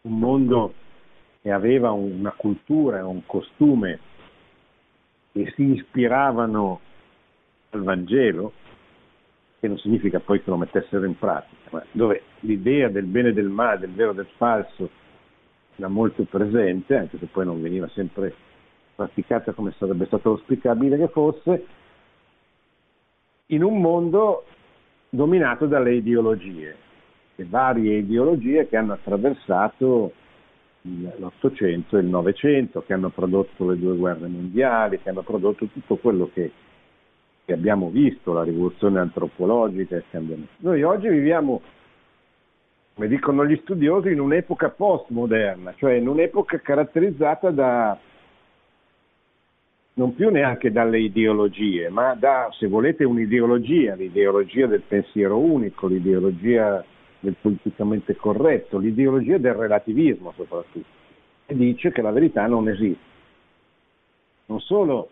[0.03, 0.73] un mondo
[1.41, 3.99] e aveva una cultura e un costume
[5.33, 6.79] che si ispiravano
[7.71, 8.53] al Vangelo,
[9.59, 13.33] che non significa poi che lo mettessero in pratica, ma dove l'idea del bene e
[13.33, 14.89] del male, del vero e del falso
[15.75, 18.33] era molto presente, anche se poi non veniva sempre
[18.95, 21.65] praticata come sarebbe stato auspicabile che fosse,
[23.47, 24.45] in un mondo
[25.09, 26.75] dominato dalle ideologie,
[27.35, 30.13] le varie ideologie che hanno attraversato
[30.81, 35.97] l'Ottocento e il Novecento, che hanno prodotto le due guerre mondiali, che hanno prodotto tutto
[35.97, 36.51] quello che,
[37.51, 40.53] che abbiamo visto, la rivoluzione antropologica, il cambiamento.
[40.59, 41.61] Noi oggi viviamo,
[42.93, 47.99] come dicono gli studiosi, in un'epoca postmoderna, cioè in un'epoca caratterizzata da
[49.93, 56.83] non più neanche dalle ideologie, ma da, se volete, un'ideologia, l'ideologia del pensiero unico, l'ideologia
[57.19, 60.87] del politicamente corretto, l'ideologia del relativismo soprattutto,
[61.45, 63.09] e dice che la verità non esiste.
[64.45, 65.09] Non solo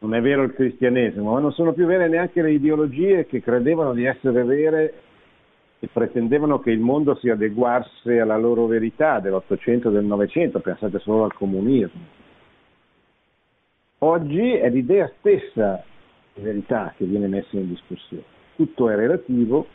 [0.00, 3.92] non è vero il cristianesimo, ma non sono più vere neanche le ideologie che credevano
[3.92, 4.94] di essere vere
[5.78, 10.98] e pretendevano che il mondo si adeguasse alla loro verità dell'Ottocento e del Novecento, pensate
[11.00, 12.18] solo al comunismo.
[13.98, 15.84] Oggi è l'idea stessa
[16.32, 18.24] di verità che viene messa in discussione.
[18.56, 19.66] Tutto è relativo,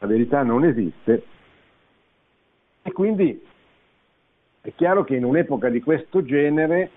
[0.00, 1.22] la verità non esiste
[2.82, 3.40] e quindi
[4.60, 6.90] è chiaro che in un'epoca di questo genere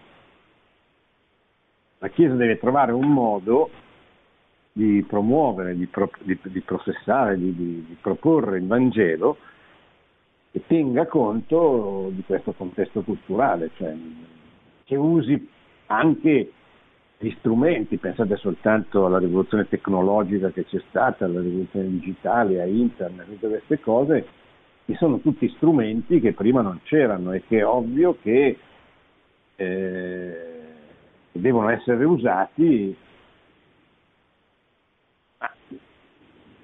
[2.00, 3.70] la Chiesa deve trovare un modo
[4.72, 9.38] di promuovere, di, pro, di, di professare, di, di, proporre il Vangelo
[10.52, 13.96] che tenga conto di questo contesto culturale, cioè
[14.84, 15.50] che usi
[15.88, 16.52] anche
[17.18, 23.26] gli strumenti, pensate soltanto alla rivoluzione tecnologica che c'è stata, alla rivoluzione digitale, a internet,
[23.28, 24.28] tutte queste cose,
[24.86, 28.58] che sono tutti strumenti che prima non c'erano e che è ovvio che
[29.56, 30.57] eh,
[31.40, 32.96] devono essere usati.
[35.40, 35.52] Ma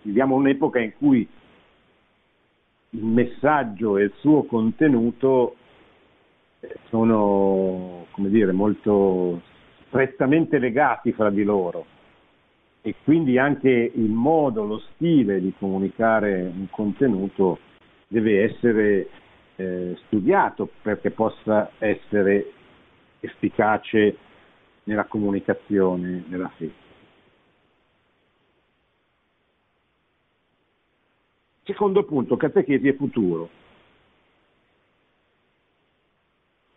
[0.01, 1.27] viviamo un'epoca in cui
[2.89, 5.55] il messaggio e il suo contenuto
[6.59, 9.41] eh, sono, come dire, molto
[9.88, 11.86] strettamente legati fra di loro
[12.86, 17.59] e quindi anche il modo, lo stile di comunicare un contenuto
[18.09, 19.07] deve essere
[19.55, 22.51] eh, studiato perché possa essere
[23.21, 24.17] efficace
[24.84, 26.82] nella comunicazione della fede.
[31.63, 33.50] Secondo punto, catechesi e futuro.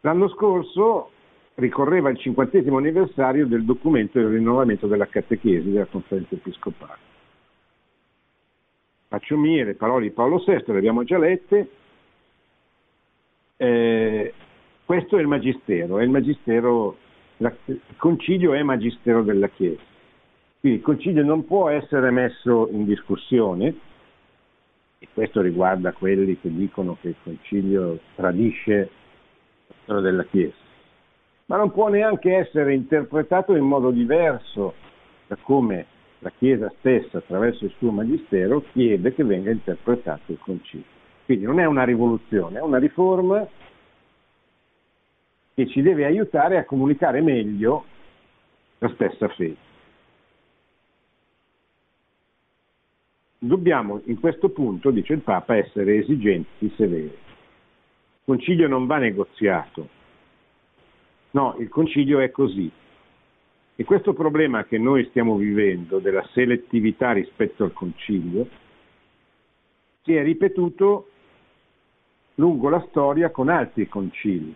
[0.01, 1.11] L'anno scorso
[1.55, 7.15] ricorreva il cinquantesimo anniversario del documento del rinnovamento della catechesi della conferenza episcopale.
[9.09, 11.71] Faccio mie le parole di Paolo VI, le abbiamo già lette.
[13.57, 14.35] Eh,
[14.85, 16.97] questo è il magistero, è il magistero,
[17.39, 19.81] il concilio è magistero della Chiesa.
[20.61, 23.75] Quindi il concilio non può essere messo in discussione,
[24.99, 28.91] e questo riguarda quelli che dicono che il concilio tradisce
[29.85, 30.65] la della Chiesa
[31.47, 34.75] ma non può neanche essere interpretato in modo diverso
[35.27, 35.87] da come
[36.21, 40.87] la Chiesa stessa, attraverso il suo magistero, chiede che venga interpretato il concilio.
[41.25, 43.47] Quindi non è una rivoluzione, è una riforma
[45.57, 47.85] che ci deve aiutare a comunicare meglio
[48.79, 49.65] la stessa fede.
[53.39, 57.05] Dobbiamo in questo punto, dice il Papa, essere esigenti, severi.
[57.07, 59.89] Il concilio non va negoziato,
[61.37, 62.71] No, il concilio è così.
[63.79, 68.49] E questo problema che noi stiamo vivendo della selettività rispetto al concilio
[70.03, 71.11] si è ripetuto
[72.37, 74.55] lungo la storia con altri concili.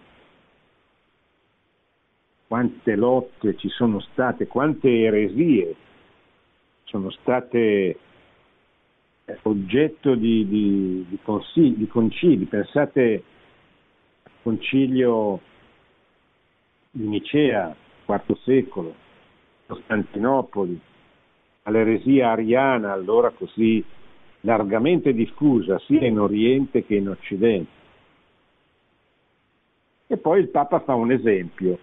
[2.51, 5.73] Quante lotte ci sono state, quante eresie
[6.83, 7.97] sono state
[9.25, 12.47] eh, oggetto di, di, di, consigli, di concili.
[12.47, 13.23] Pensate
[14.25, 15.41] al concilio
[16.91, 17.73] di Nicea,
[18.07, 18.95] IV secolo,
[19.69, 20.81] Costantinopoli,
[21.63, 23.81] all'eresia ariana allora così
[24.41, 27.71] largamente diffusa sia in Oriente che in Occidente.
[30.09, 31.79] E poi il Papa fa un esempio.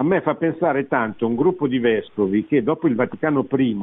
[0.00, 3.76] A me fa pensare tanto un gruppo di vescovi che dopo il Vaticano I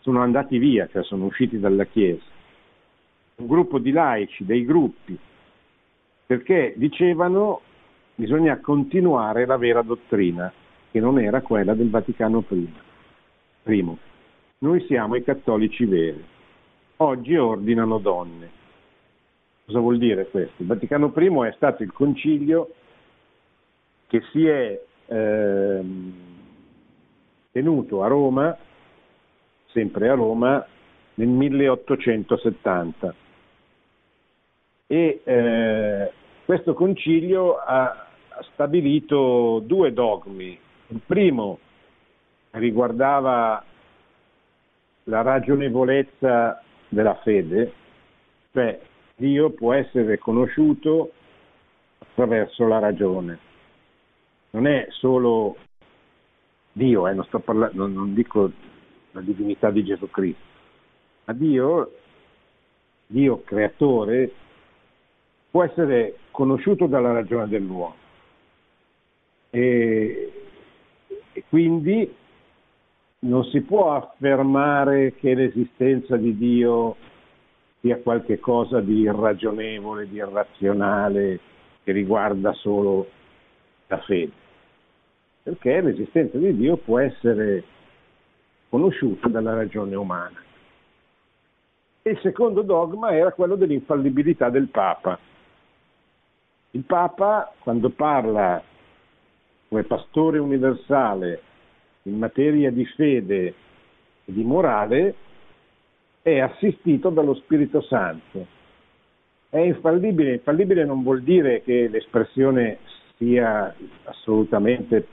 [0.00, 2.24] sono andati via, cioè sono usciti dalla Chiesa.
[3.36, 5.18] Un gruppo di laici, dei gruppi,
[6.24, 7.60] perché dicevano
[8.14, 10.50] bisogna continuare la vera dottrina,
[10.90, 12.72] che non era quella del Vaticano I.
[13.62, 13.98] Primo,
[14.60, 16.24] noi siamo i cattolici veri.
[16.96, 18.50] Oggi ordinano donne.
[19.66, 20.62] Cosa vuol dire questo?
[20.62, 22.70] Il Vaticano I è stato il concilio
[24.06, 26.14] che si è ehm,
[27.52, 28.58] tenuto a Roma
[29.76, 30.66] sempre a Roma,
[31.16, 33.14] nel 1870.
[34.86, 36.12] E eh,
[36.46, 38.06] questo concilio ha
[38.52, 40.58] stabilito due dogmi.
[40.88, 41.58] Il primo
[42.52, 43.62] riguardava
[45.04, 47.72] la ragionevolezza della fede,
[48.52, 48.80] cioè
[49.14, 51.12] Dio può essere conosciuto
[51.98, 53.38] attraverso la ragione.
[54.56, 55.54] Non è solo
[56.72, 58.50] Dio, eh, non, parlando, non, non dico
[59.10, 60.42] la divinità di Gesù Cristo,
[61.26, 61.92] ma Dio,
[63.06, 64.32] Dio creatore,
[65.50, 67.96] può essere conosciuto dalla ragione dell'uomo.
[69.50, 70.32] E,
[71.34, 72.14] e quindi
[73.18, 76.96] non si può affermare che l'esistenza di Dio
[77.80, 81.40] sia qualcosa di irragionevole, di irrazionale,
[81.84, 83.06] che riguarda solo
[83.88, 84.32] la fede,
[85.46, 87.62] perché l'esistenza di Dio può essere
[88.68, 90.42] conosciuta dalla ragione umana.
[92.02, 95.16] E il secondo dogma era quello dell'infallibilità del Papa.
[96.72, 98.60] Il Papa, quando parla
[99.68, 101.40] come pastore universale
[102.02, 103.46] in materia di fede
[104.24, 105.14] e di morale,
[106.22, 108.46] è assistito dallo Spirito Santo.
[109.48, 112.78] È infallibile, infallibile non vuol dire che l'espressione
[113.16, 113.72] sia
[114.06, 115.06] assolutamente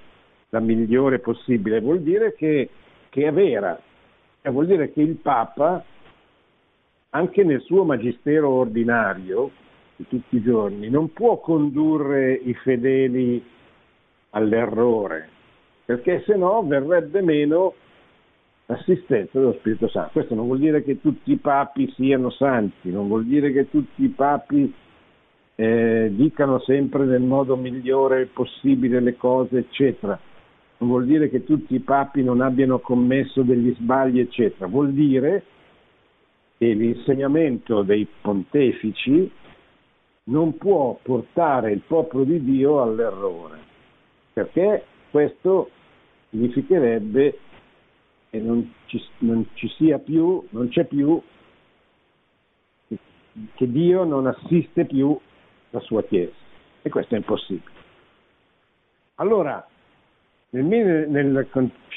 [0.53, 2.69] la migliore possibile, vuol dire che,
[3.09, 3.79] che è vera,
[4.39, 5.83] cioè vuol dire che il Papa,
[7.09, 9.49] anche nel suo magistero ordinario,
[9.95, 13.43] di tutti i giorni, non può condurre i fedeli
[14.31, 15.27] all'errore,
[15.85, 17.73] perché se no verrebbe meno
[18.67, 20.11] assistenza dello Spirito Santo.
[20.13, 24.03] Questo non vuol dire che tutti i papi siano santi, non vuol dire che tutti
[24.03, 24.71] i papi
[25.55, 30.19] eh, dicano sempre nel modo migliore possibile le cose, eccetera.
[30.83, 34.67] Non vuol dire che tutti i papi non abbiano commesso degli sbagli, eccetera.
[34.67, 35.45] Vuol dire
[36.57, 39.31] che l'insegnamento dei pontefici
[40.25, 43.59] non può portare il popolo di Dio all'errore,
[44.33, 45.69] perché questo
[46.31, 47.39] significherebbe
[48.29, 51.21] e non ci, non ci sia più, non c'è più,
[52.89, 55.17] che Dio non assiste più
[55.69, 56.35] la sua Chiesa.
[56.81, 57.71] E questo è impossibile.
[59.15, 59.65] Allora,
[60.61, 61.47] nel, nel,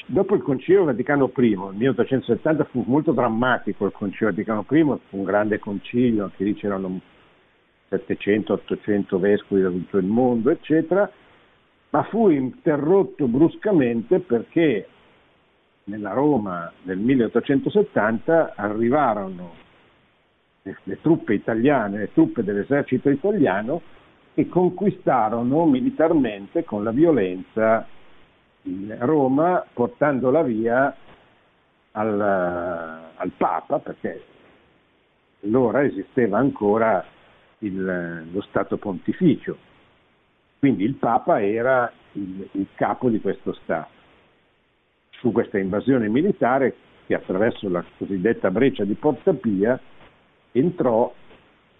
[0.07, 5.17] dopo il Concilio Vaticano I, nel 1870 fu molto drammatico il Concilio Vaticano I, fu
[5.17, 6.99] un grande concilio, anche lì c'erano
[7.91, 11.09] 700-800 vescovi da tutto il mondo, eccetera,
[11.91, 14.87] ma fu interrotto bruscamente perché
[15.85, 19.53] nella Roma del 1870 arrivarono
[20.63, 23.81] le, le truppe italiane, le truppe dell'esercito italiano
[24.33, 27.87] e conquistarono militarmente con la violenza
[28.99, 30.95] Roma portandola via
[31.91, 34.23] al, al Papa perché
[35.43, 37.03] allora esisteva ancora
[37.59, 39.57] il, lo Stato pontificio,
[40.59, 43.95] quindi il Papa era il, il capo di questo Stato.
[45.19, 49.79] Fu questa invasione militare che attraverso la cosiddetta breccia di Porta Pia
[50.51, 51.11] entrò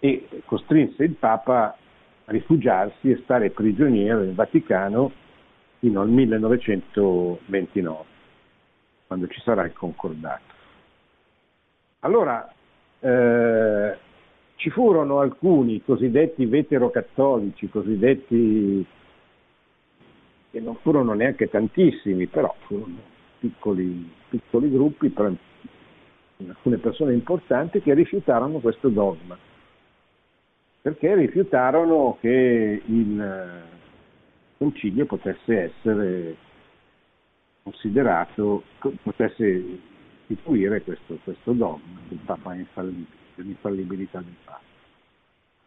[0.00, 1.76] e costrinse il Papa
[2.24, 5.12] a rifugiarsi e stare prigioniero nel Vaticano
[5.78, 8.04] fino al 1929,
[9.06, 10.56] quando ci sarà il concordato.
[12.00, 12.52] Allora,
[13.00, 13.96] eh,
[14.56, 18.84] ci furono alcuni cosiddetti veterocattolici, cosiddetti
[20.50, 22.96] che non furono neanche tantissimi, però furono
[23.38, 25.12] piccoli, piccoli gruppi,
[26.46, 29.36] alcune persone importanti che rifiutarono questo dogma,
[30.80, 33.62] perché rifiutarono che il
[34.58, 36.36] concilio potesse essere
[37.62, 38.64] considerato,
[39.02, 39.78] potesse
[40.26, 44.60] istituire questo, questo dogma del Papa infallibile, dell'infallibilità del Papa.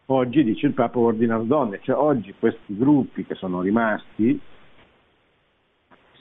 [0.07, 4.39] Oggi, dice il Papa, ordinare donne, cioè oggi questi gruppi che sono rimasti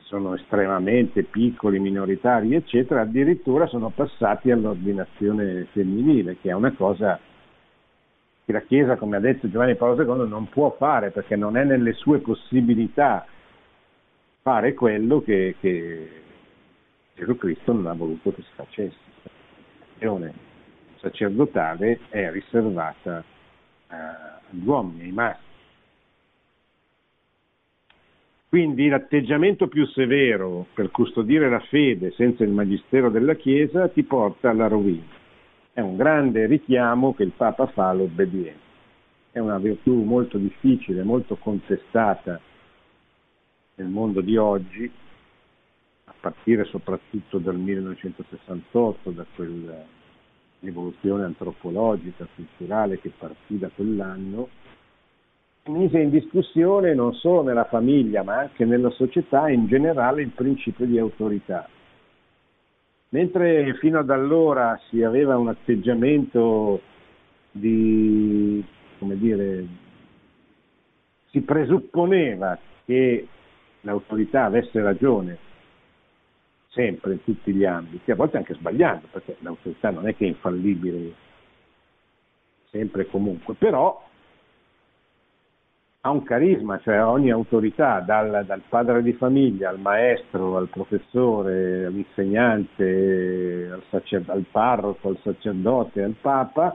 [0.04, 7.18] sono estremamente piccoli, minoritari, eccetera, addirittura sono passati all'ordinazione femminile, che è una cosa
[8.44, 11.64] che la Chiesa, come ha detto Giovanni Paolo II, non può fare perché non è
[11.64, 13.26] nelle sue possibilità
[14.42, 16.10] fare quello che, che
[17.14, 18.98] Gesù Cristo non ha voluto che si facesse.
[19.92, 20.32] L'azione
[20.98, 23.22] sacerdotale è riservata
[23.88, 25.48] eh, agli uomini, ai maschi
[28.50, 34.50] quindi l'atteggiamento più severo per custodire la fede senza il magistero della Chiesa ti porta
[34.50, 35.19] alla rovina.
[35.72, 38.58] È un grande richiamo che il Papa fa all'obbedienza.
[39.30, 42.40] È una virtù molto difficile, molto contestata
[43.76, 44.90] nel mondo di oggi,
[46.04, 54.48] a partire soprattutto dal 1968, da quell'evoluzione antropologica, culturale che partì da quell'anno,
[55.66, 60.84] mise in discussione non solo nella famiglia ma anche nella società in generale il principio
[60.84, 61.68] di autorità.
[63.12, 66.80] Mentre fino ad allora si aveva un atteggiamento
[67.50, 68.64] di,
[68.98, 69.66] come dire,
[71.30, 73.26] si presupponeva che
[73.80, 75.38] l'autorità avesse ragione
[76.68, 80.28] sempre in tutti gli ambiti, a volte anche sbagliando, perché l'autorità non è che è
[80.28, 81.12] infallibile
[82.70, 84.08] sempre e comunque, però
[86.02, 91.84] ha un carisma, cioè ogni autorità, dal, dal, padre di famiglia al maestro, al professore,
[91.84, 96.74] all'insegnante, al, sacer- al parroco, al sacerdote, al papa,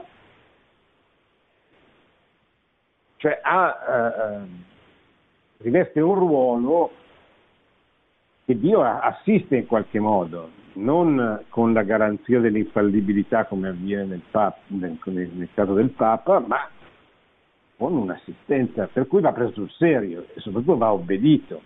[3.16, 4.74] cioè ha, eh, eh
[5.58, 6.90] riveste un ruolo
[8.44, 14.68] che Dio assiste in qualche modo, non con la garanzia dell'infallibilità come avviene nel, pap-
[14.68, 16.68] nel, nel caso del Papa, ma
[17.76, 21.60] con un'assistenza per cui va preso sul serio e soprattutto va obbedito,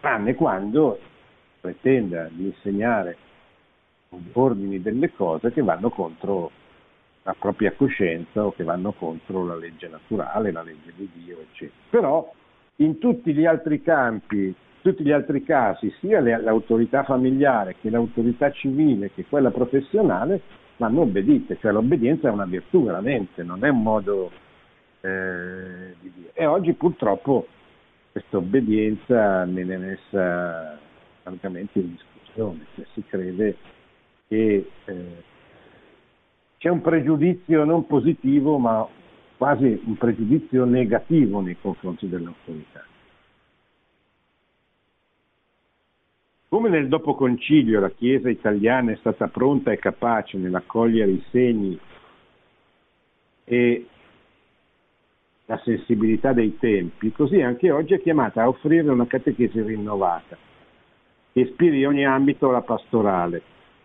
[0.00, 0.98] tranne quando
[1.60, 3.16] pretenda di insegnare
[4.32, 6.50] ordini delle cose che vanno contro
[7.22, 11.78] la propria coscienza o che vanno contro la legge naturale, la legge di Dio, eccetera.
[11.88, 12.32] Però
[12.76, 19.10] in tutti gli altri campi, tutti gli altri casi, sia l'autorità familiare che l'autorità civile
[19.14, 20.42] che quella professionale,
[20.76, 24.30] vanno obbedite, cioè l'obbedienza è una virtù veramente, non è un modo
[25.08, 26.30] di Dio.
[26.32, 27.46] E oggi purtroppo
[28.12, 30.78] questa obbedienza viene messa
[31.22, 33.56] francamente in discussione, cioè si crede
[34.28, 35.22] che eh,
[36.58, 38.86] c'è un pregiudizio non positivo ma
[39.36, 42.84] quasi un pregiudizio negativo nei confronti dell'autorità.
[46.48, 51.78] Come nel dopo concilio la Chiesa italiana è stata pronta e capace nell'accogliere i segni
[53.42, 53.88] e
[55.46, 60.36] la sensibilità dei tempi, così anche oggi è chiamata a offrire una catechesi rinnovata,
[61.32, 63.42] che ispiri ogni ambito alla pastorale,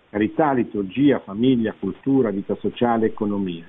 [0.10, 3.66] carità, liturgia, famiglia, cultura, vita sociale, economia.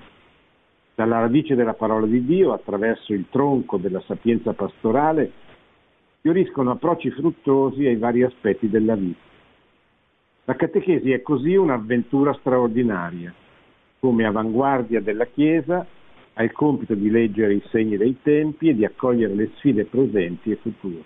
[0.95, 5.31] Dalla radice della parola di Dio, attraverso il tronco della sapienza pastorale,
[6.21, 9.29] fioriscono approcci fruttosi ai vari aspetti della vita.
[10.45, 13.33] La catechesi è così un'avventura straordinaria,
[13.99, 15.85] come avanguardia della Chiesa
[16.41, 20.51] ha il compito di leggere i segni dei tempi e di accogliere le sfide presenti
[20.51, 21.03] e future.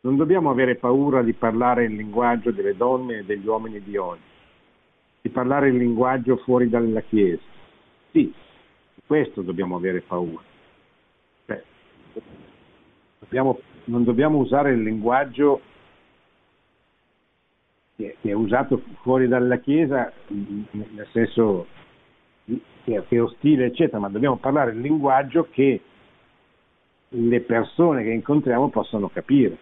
[0.00, 4.20] Non dobbiamo avere paura di parlare il linguaggio delle donne e degli uomini di oggi,
[5.20, 7.42] di parlare il linguaggio fuori dalla Chiesa.
[8.12, 8.32] Sì,
[8.94, 10.42] di questo dobbiamo avere paura.
[11.46, 11.62] Cioè,
[13.18, 15.60] dobbiamo, non dobbiamo usare il linguaggio
[17.96, 21.66] che è usato fuori dalla Chiesa, nel senso
[22.44, 25.80] che è ostile, eccetera, ma dobbiamo parlare il linguaggio che
[27.08, 29.56] le persone che incontriamo possono capire.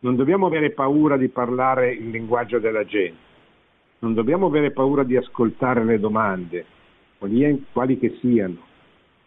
[0.00, 3.26] Non dobbiamo avere paura di parlare il linguaggio della gente,
[3.98, 6.64] non dobbiamo avere paura di ascoltare le domande,
[7.18, 8.58] quali che siano,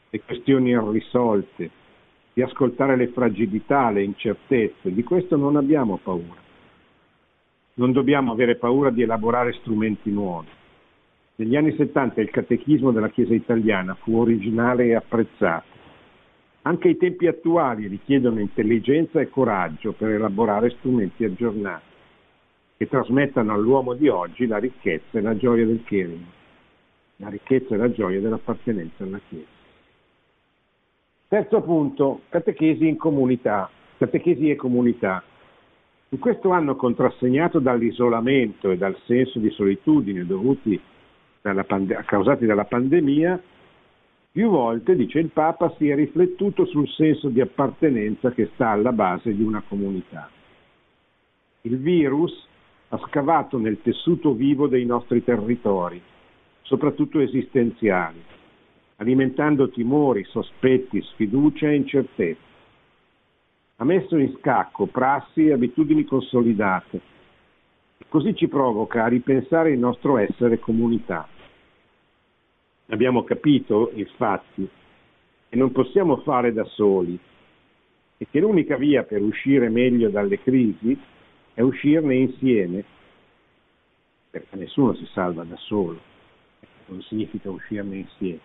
[0.09, 1.69] le questioni irrisolte,
[2.33, 6.39] di ascoltare le fragilità, le incertezze, di questo non abbiamo paura.
[7.73, 10.59] Non dobbiamo avere paura di elaborare strumenti nuovi
[11.41, 15.69] negli anni 70 il catechismo della Chiesa italiana fu originale e apprezzato.
[16.63, 21.89] Anche i tempi attuali richiedono intelligenza e coraggio per elaborare strumenti aggiornati
[22.77, 26.29] che trasmettano all'uomo di oggi la ricchezza e la gioia del chierico,
[27.17, 29.59] la ricchezza e la gioia dell'appartenenza alla Chiesa.
[31.27, 33.67] Terzo punto, catechesi in comunità,
[33.97, 35.23] catechesi e comunità.
[36.09, 40.79] In questo anno contrassegnato dall'isolamento e dal senso di solitudine dovuti
[41.41, 43.41] dalla pande- causati dalla pandemia,
[44.31, 48.93] più volte, dice il Papa, si è riflettuto sul senso di appartenenza che sta alla
[48.93, 50.29] base di una comunità.
[51.63, 52.47] Il virus
[52.89, 56.01] ha scavato nel tessuto vivo dei nostri territori,
[56.61, 58.23] soprattutto esistenziali,
[58.97, 62.49] alimentando timori, sospetti, sfiducia e incertezza.
[63.77, 67.10] Ha messo in scacco prassi e abitudini consolidate
[68.07, 71.27] Così ci provoca a ripensare il nostro essere comunità.
[72.87, 74.67] Abbiamo capito, infatti,
[75.47, 77.17] che non possiamo fare da soli
[78.17, 80.97] e che l'unica via per uscire meglio dalle crisi
[81.53, 82.83] è uscirne insieme,
[84.29, 85.99] perché nessuno si salva da solo,
[86.87, 88.39] non significa uscirne insieme,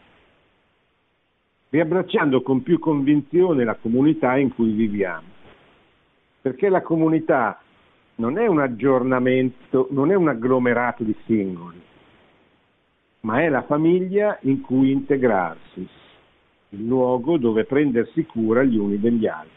[1.70, 5.28] riabbracciando con più convinzione la comunità in cui viviamo,
[6.40, 7.60] perché la comunità
[8.16, 11.80] non è un aggiornamento, non è un agglomerato di singoli,
[13.20, 15.88] ma è la famiglia in cui integrarsi,
[16.70, 19.50] il luogo dove prendersi cura gli uni degli altri,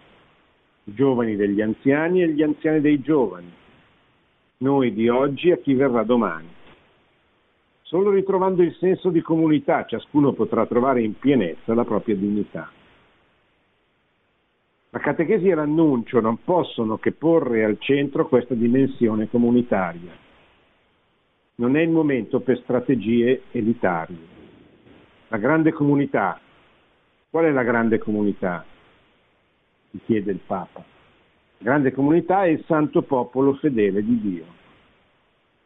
[0.85, 3.51] i giovani degli anziani e gli anziani dei giovani,
[4.57, 6.47] noi di oggi e chi verrà domani.
[7.81, 12.69] Solo ritrovando il senso di comunità ciascuno potrà trovare in pienezza la propria dignità.
[14.91, 20.11] La catechesi e l'annuncio non possono che porre al centro questa dimensione comunitaria.
[21.55, 24.17] Non è il momento per strategie elitarie.
[25.27, 26.39] La grande comunità,
[27.29, 28.65] qual è la grande comunità?
[29.91, 30.83] Si chiede il Papa.
[31.59, 34.45] La grande comunità è il santo popolo fedele di Dio.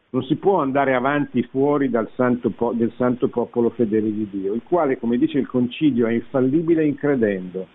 [0.09, 4.63] Non si può andare avanti fuori santo po- del santo popolo fedele di Dio, il
[4.63, 7.67] quale, come dice il Concilio, è infallibile in credendo.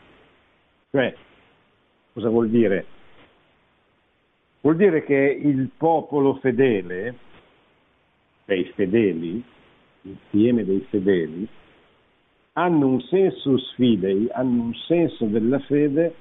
[0.90, 1.14] Cioè,
[2.18, 2.84] Cosa vuol dire?
[4.62, 7.14] Vuol dire che il popolo fedele,
[8.44, 9.40] cioè i fedeli,
[10.00, 11.46] l'insieme dei fedeli,
[12.54, 16.12] hanno un sensus fidei, hanno un senso della fede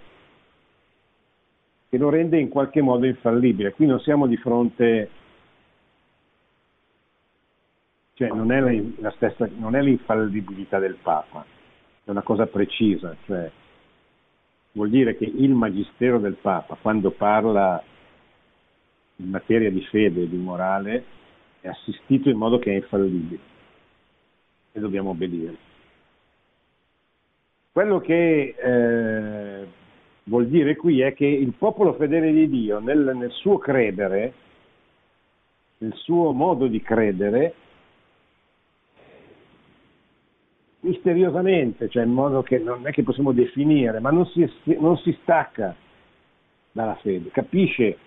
[1.89, 3.74] che lo rende in qualche modo infallibile.
[3.74, 5.10] Qui non siamo di fronte,
[8.14, 11.43] cioè non è, la stessa, non è l'infallibilità del Papa,
[12.04, 13.52] è una cosa precisa, cioè
[14.78, 17.84] vuol dire che il Magistero del Papa, quando parla
[19.15, 21.03] in materia di fede e di morale,
[21.61, 23.39] è assistito in modo che è infallibile
[24.71, 25.65] e dobbiamo obbedire.
[27.71, 29.67] Quello che eh,
[30.25, 34.34] vuol dire qui è che il popolo fedele di Dio nel, nel suo credere,
[35.80, 37.53] nel suo modo di credere,
[40.88, 45.15] misteriosamente, cioè in modo che non è che possiamo definire, ma non si, non si
[45.21, 45.75] stacca
[46.71, 47.97] dalla fede, capisce,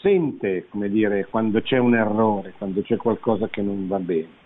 [0.00, 4.42] sente, come dire, quando c'è un errore, quando c'è qualcosa che non va bene.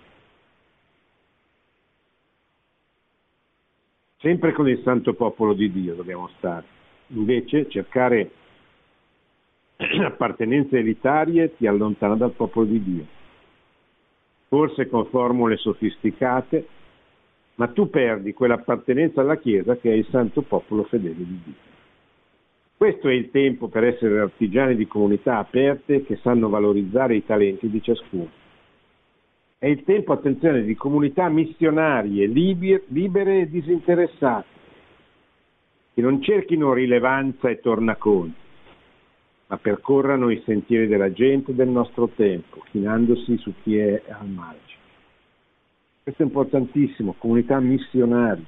[4.18, 6.64] Sempre con il santo popolo di Dio dobbiamo stare,
[7.08, 8.30] invece cercare
[9.76, 13.06] appartenenze elitarie ti allontana dal popolo di Dio,
[14.48, 16.66] forse con formule sofisticate,
[17.58, 21.54] ma tu perdi quell'appartenenza alla Chiesa che è il santo popolo fedele di Dio.
[22.76, 27.68] Questo è il tempo per essere artigiani di comunità aperte che sanno valorizzare i talenti
[27.68, 28.30] di ciascuno.
[29.58, 34.46] È il tempo, attenzione, di comunità missionarie, libere e disinteressate,
[35.94, 38.38] che non cerchino rilevanza e tornaconti,
[39.48, 44.77] ma percorrano i sentieri della gente del nostro tempo, chinandosi su chi è al mare.
[46.08, 48.46] Questo è importantissimo, comunità missionaria.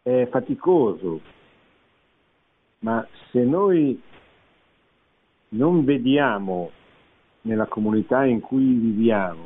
[0.00, 1.20] È faticoso,
[2.78, 4.00] ma se noi
[5.48, 6.70] non vediamo
[7.42, 9.44] nella comunità in cui viviamo,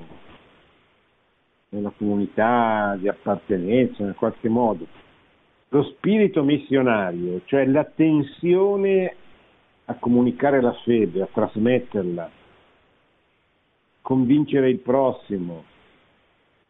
[1.70, 4.86] nella comunità di appartenenza, in qualche modo,
[5.70, 9.16] lo spirito missionario, cioè l'attenzione
[9.86, 12.30] a comunicare la fede, a trasmetterla,
[14.02, 15.70] convincere il prossimo,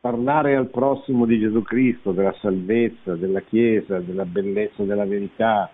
[0.03, 5.70] parlare al prossimo di Gesù Cristo, della salvezza, della Chiesa, della bellezza della verità,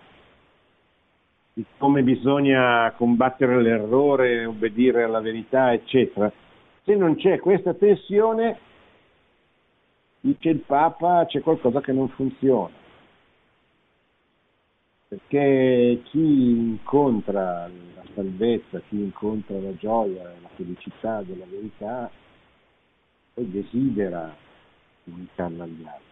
[1.51, 6.31] di come bisogna combattere l'errore, obbedire alla verità, eccetera.
[6.83, 8.59] Se non c'è questa tensione,
[10.19, 12.75] dice il Papa, c'è qualcosa che non funziona.
[15.07, 22.11] Perché chi incontra la salvezza, chi incontra la gioia, la felicità della verità,
[23.39, 24.35] poi desidera
[25.05, 26.03] comunicarla agli altri.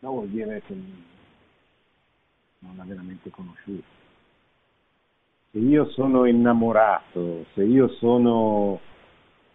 [0.00, 0.74] No, vuol dire che
[2.58, 3.98] non l'ha veramente conosciuto.
[5.52, 8.80] Se io sono innamorato, se io sono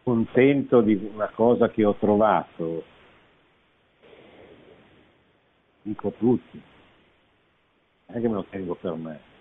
[0.03, 2.84] contento di una cosa che ho trovato,
[5.82, 6.61] dico a tutti,
[8.05, 9.34] non è che me lo tengo per me.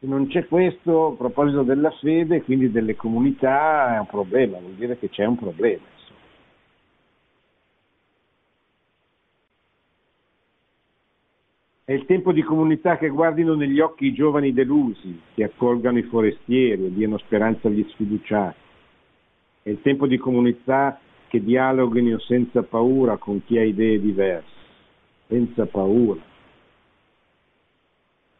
[0.00, 4.72] Se non c'è questo a proposito della fede, quindi delle comunità, è un problema, vuol
[4.72, 5.82] dire che c'è un problema.
[11.84, 16.04] È il tempo di comunità che guardino negli occhi i giovani delusi, che accolgano i
[16.04, 18.56] forestieri e diano speranza agli sfiduciati.
[19.64, 20.98] È il tempo di comunità
[21.28, 24.48] che dialoghino senza paura con chi ha idee diverse,
[25.26, 26.29] senza paura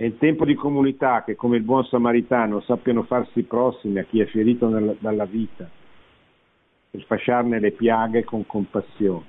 [0.00, 4.20] è il tempo di comunità che, come il buon samaritano, sappiano farsi prossimi a chi
[4.20, 5.68] è ferito nella, dalla vita
[6.90, 9.26] per fasciarne le piaghe con compassione.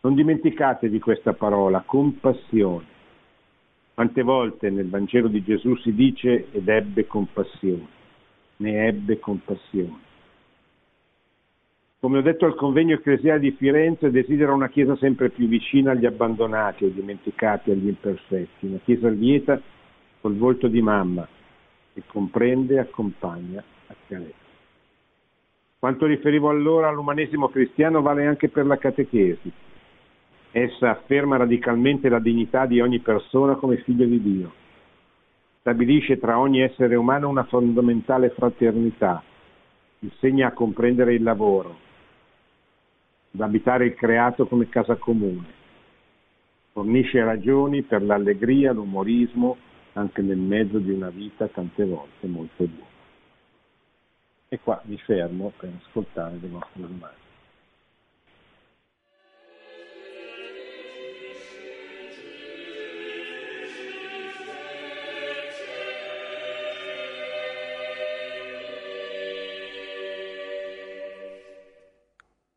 [0.00, 2.86] Non dimenticate di questa parola, compassione.
[3.92, 7.86] Quante volte nel Vangelo di Gesù si dice ed ebbe compassione,
[8.56, 10.11] ne ebbe compassione.
[12.02, 16.04] Come ho detto al convegno ecclesiale di Firenze, desidera una Chiesa sempre più vicina agli
[16.04, 19.60] abbandonati, ai dimenticati, agli imperfetti, una Chiesa lieta
[20.20, 21.24] col volto di mamma,
[21.94, 24.34] che comprende accompagna, accarezza.
[25.78, 29.52] Quanto riferivo allora all'umanesimo cristiano vale anche per la catechesi.
[30.50, 34.52] Essa afferma radicalmente la dignità di ogni persona come figlio di Dio.
[35.60, 39.22] Stabilisce tra ogni essere umano una fondamentale fraternità.
[40.00, 41.90] Insegna a comprendere il lavoro,
[43.34, 45.60] ad abitare il creato come casa comune.
[46.72, 49.56] Fornisce ragioni per l'allegria, l'umorismo,
[49.94, 52.90] anche nel mezzo di una vita tante volte molto dura.
[54.48, 57.21] E qua mi fermo per ascoltare le vostre domande.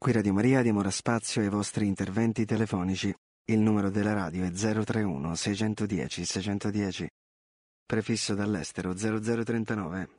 [0.05, 3.11] Qui Radio Maria diamo ora spazio ai vostri interventi telefonici.
[3.45, 7.09] Il numero della radio è 031 610 610.
[7.83, 10.09] Prefisso dall'estero 0039.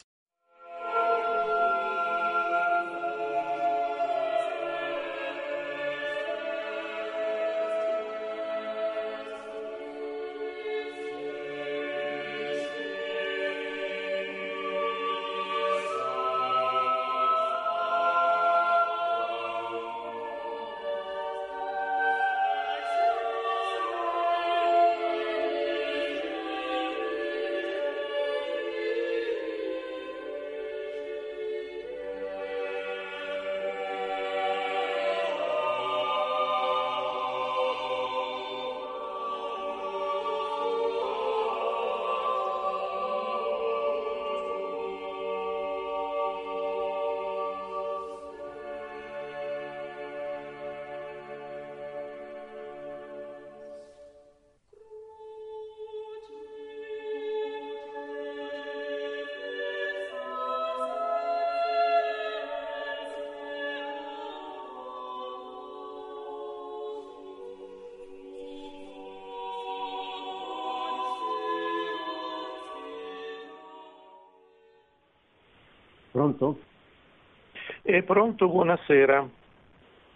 [78.06, 79.28] Pronto, buonasera.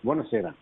[0.00, 0.54] Buonasera.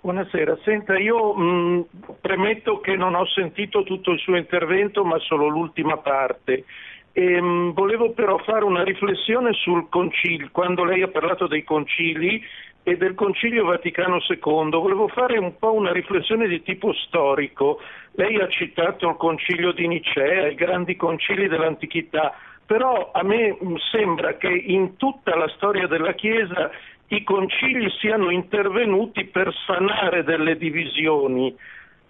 [0.00, 1.86] Buonasera, senta, io mh,
[2.20, 6.64] premetto che non ho sentito tutto il suo intervento, ma solo l'ultima parte.
[7.12, 12.40] E, mh, volevo però fare una riflessione sul concilio, quando lei ha parlato dei concili
[12.84, 17.80] e del Concilio Vaticano II, volevo fare un po' una riflessione di tipo storico.
[18.12, 22.32] Lei ha citato il Concilio di Nicea, i grandi concili dell'antichità
[22.66, 23.56] però a me
[23.90, 26.70] sembra che in tutta la storia della Chiesa
[27.08, 31.54] i concili siano intervenuti per sanare delle divisioni.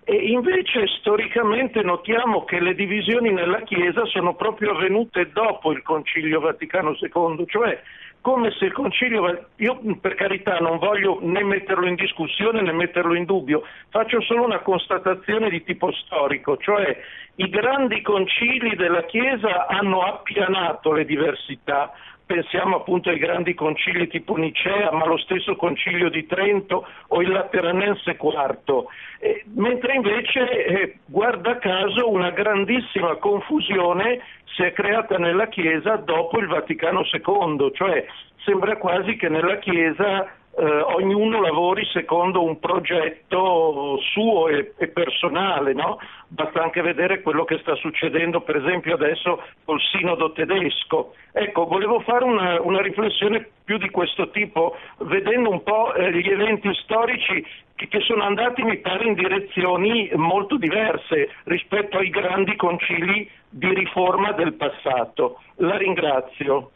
[0.09, 6.41] E invece storicamente notiamo che le divisioni nella Chiesa sono proprio avvenute dopo il Concilio
[6.41, 7.83] Vaticano II, cioè
[8.27, 13.15] come se il Concilio, io per carità non voglio né metterlo in discussione né metterlo
[13.15, 17.01] in dubbio, faccio solo una constatazione di tipo storico, cioè
[17.37, 21.93] i grandi concili della Chiesa hanno appianato le diversità,
[22.27, 27.31] pensiamo appunto ai grandi concili tipo Nicea, ma lo stesso concilio di Trento o il
[27.31, 28.85] Lateranense IV,
[29.21, 34.21] eh, mentre invece, eh, guarda caso, una grandissima confusione
[34.57, 38.05] si è creata nella Chiesa dopo il Vaticano II, cioè
[38.45, 45.75] sembra quasi che nella Chiesa eh, ognuno lavori secondo un progetto suo e, e personale,
[45.75, 45.99] no?
[46.29, 51.15] basta anche vedere quello che sta succedendo per esempio adesso col sinodo tedesco.
[51.33, 56.31] Ecco, volevo fare una, una riflessione più di questo tipo, vedendo un po' eh, gli
[56.31, 57.45] eventi storici
[57.75, 63.75] che, che sono andati, mi pare, in direzioni molto diverse rispetto ai grandi concili di
[63.75, 65.41] riforma del passato.
[65.57, 66.71] La ringrazio.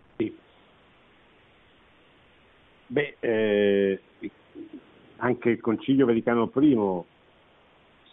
[2.92, 4.00] Beh, eh,
[5.18, 7.02] anche il Concilio Vaticano I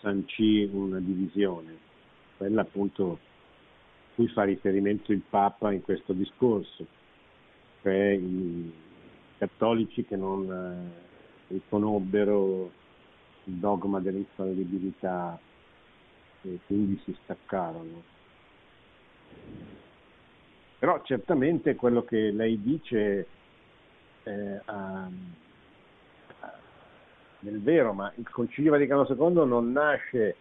[0.02, 1.76] sancì una divisione,
[2.38, 3.18] quella appunto
[4.14, 6.86] cui fa riferimento il Papa in questo discorso,
[7.82, 8.72] cioè i
[9.40, 12.72] cattolici che non eh, riconobbero
[13.46, 15.40] il dogma dell'infallibilità
[16.44, 18.04] e quindi si staccarono.
[20.78, 23.26] Però certamente quello che lei dice
[24.28, 25.10] eh, a,
[26.40, 26.54] a,
[27.40, 30.36] nel vero, ma il Concilio Vaticano II non nasce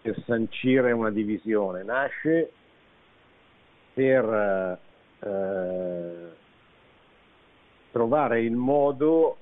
[0.00, 2.52] per sancire una divisione, nasce
[3.92, 4.78] per
[5.18, 6.36] eh,
[7.90, 9.36] trovare il modo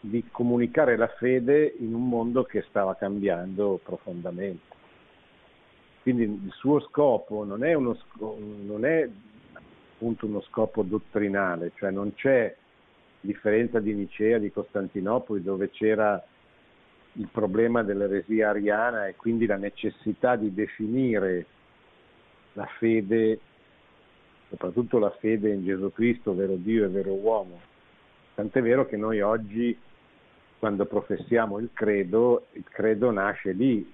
[0.00, 4.70] di comunicare la fede in un mondo che stava cambiando profondamente.
[6.02, 9.08] Quindi il suo scopo non è, uno, non è
[10.02, 12.52] appunto uno scopo dottrinale, cioè non c'è
[13.20, 16.20] differenza di Nicea, di Costantinopoli, dove c'era
[17.12, 21.46] il problema dell'eresia ariana e quindi la necessità di definire
[22.54, 23.38] la fede,
[24.48, 27.60] soprattutto la fede in Gesù Cristo, vero Dio e vero uomo.
[28.34, 29.78] Tant'è vero che noi oggi,
[30.58, 33.88] quando professiamo il credo, il credo nasce lì,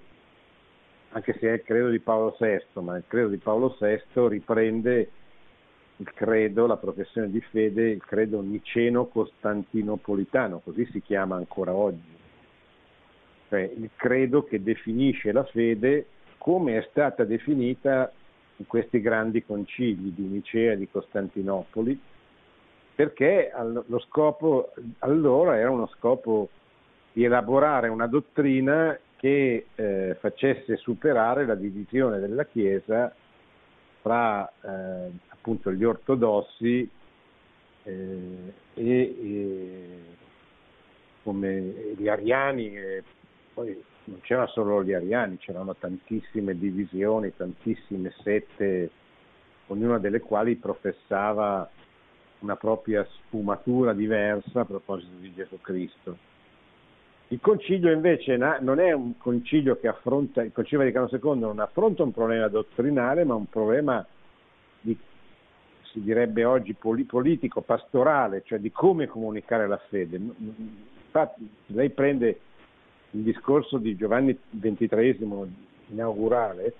[1.11, 5.11] anche se è il credo di Paolo VI, ma il credo di Paolo VI riprende
[6.01, 12.17] il credo, la professione di fede, il credo niceno-costantinopolitano, così si chiama ancora oggi.
[13.49, 16.07] Cioè il credo che definisce la fede
[16.39, 18.13] come è stata definita
[18.57, 22.01] in questi grandi concili di Nicea e di Costantinopoli,
[22.95, 23.53] perché
[23.87, 26.49] lo scopo allora era uno scopo
[27.13, 33.13] di elaborare una dottrina che eh, facesse superare la divisione della Chiesa
[34.03, 36.89] tra eh, appunto gli ortodossi
[37.85, 40.03] eh, e, e,
[41.23, 43.03] come gli ariani, e
[43.55, 48.91] poi non c'erano solo gli ariani, c'erano tantissime divisioni, tantissime sette,
[49.67, 51.69] ognuna delle quali professava
[52.41, 56.17] una propria sfumatura diversa a proposito di Gesù Cristo.
[57.29, 62.03] Il concilio invece non è un concilio che affronta, il concilio Vaticano II non affronta
[62.03, 64.07] un problema dottrinale, ma un problema
[65.93, 70.17] si direbbe oggi politico, pastorale, cioè di come comunicare la fede.
[70.17, 72.41] Infatti lei prende
[73.13, 76.75] il discorso di Giovanni XXIII inaugurale,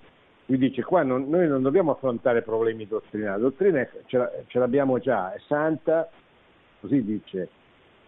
[0.47, 4.99] lui dice qua non, noi non dobbiamo affrontare problemi dottrinali, la dottrina ce, ce l'abbiamo
[4.99, 6.09] già, è santa,
[6.81, 7.49] così dice,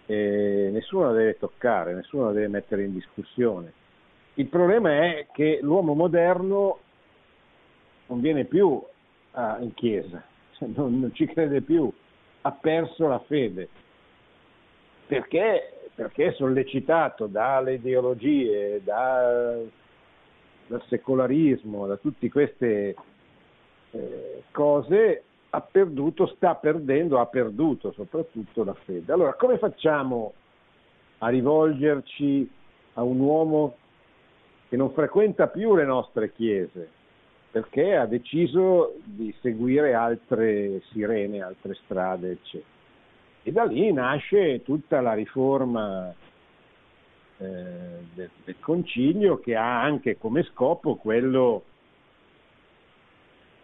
[0.06, 3.72] nessuno la deve toccare, nessuno la deve mettere in discussione.
[4.34, 6.78] Il problema è che l'uomo moderno
[8.06, 8.82] non viene più
[9.60, 10.22] in chiesa,
[10.74, 11.90] non, non, ci crede più,
[12.42, 13.68] ha perso la fede,
[15.06, 19.56] perché, perché sollecitato dalle ideologie, da,
[20.66, 22.94] dal secolarismo, da tutte queste
[23.90, 29.12] eh, cose ha perduto, sta perdendo, ha perduto soprattutto la fede.
[29.12, 30.34] Allora, come facciamo
[31.18, 32.48] a rivolgerci
[32.94, 33.76] a un uomo
[34.68, 36.98] che non frequenta più le nostre chiese,
[37.50, 42.78] perché ha deciso di seguire altre sirene, altre strade, eccetera.
[43.42, 46.14] E da lì nasce tutta la riforma
[47.38, 47.44] eh,
[48.14, 51.64] del, del concilio che ha anche come scopo quello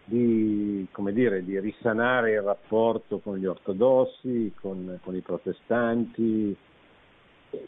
[0.04, 6.56] di, dire, di, risanare il rapporto con gli ortodossi, con, con, i protestanti,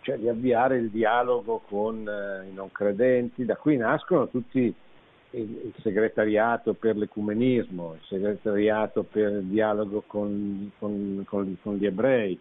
[0.00, 3.44] cioè di avviare il dialogo con eh, i non credenti.
[3.44, 4.74] Da qui nascono tutti
[5.30, 12.38] il, segretariato per l'ecumenismo, il segretariato per il dialogo con, con, con gli ebrei,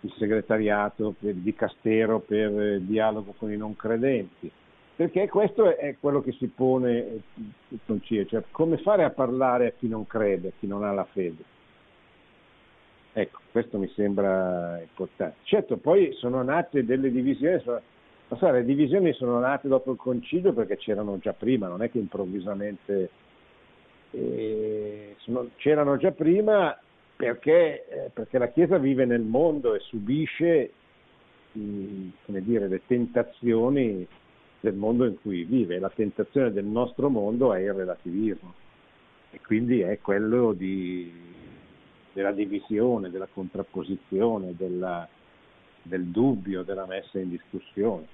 [0.00, 4.50] il segretariato per il dicastero per il dialogo con i non credenti
[4.96, 7.20] perché questo è quello che si pone
[7.68, 10.92] il concilio, cioè come fare a parlare a chi non crede, a chi non ha
[10.92, 11.42] la fede.
[13.12, 15.36] Ecco, questo mi sembra importante.
[15.42, 17.62] Certo, poi sono nate delle divisioni,
[18.28, 21.90] ma sai, le divisioni sono nate dopo il concilio perché c'erano già prima, non è
[21.90, 23.10] che improvvisamente
[24.10, 26.76] eh, sono, c'erano già prima
[27.14, 30.70] perché, eh, perché, la Chiesa vive nel mondo e subisce
[31.52, 34.06] mh, dire, le tentazioni
[34.60, 35.78] del mondo in cui vive.
[35.78, 38.54] La tentazione del nostro mondo è il relativismo
[39.30, 41.12] e quindi è quello di,
[42.12, 45.08] della divisione, della contrapposizione, della,
[45.86, 48.06] del dubbio, della messa in discussione.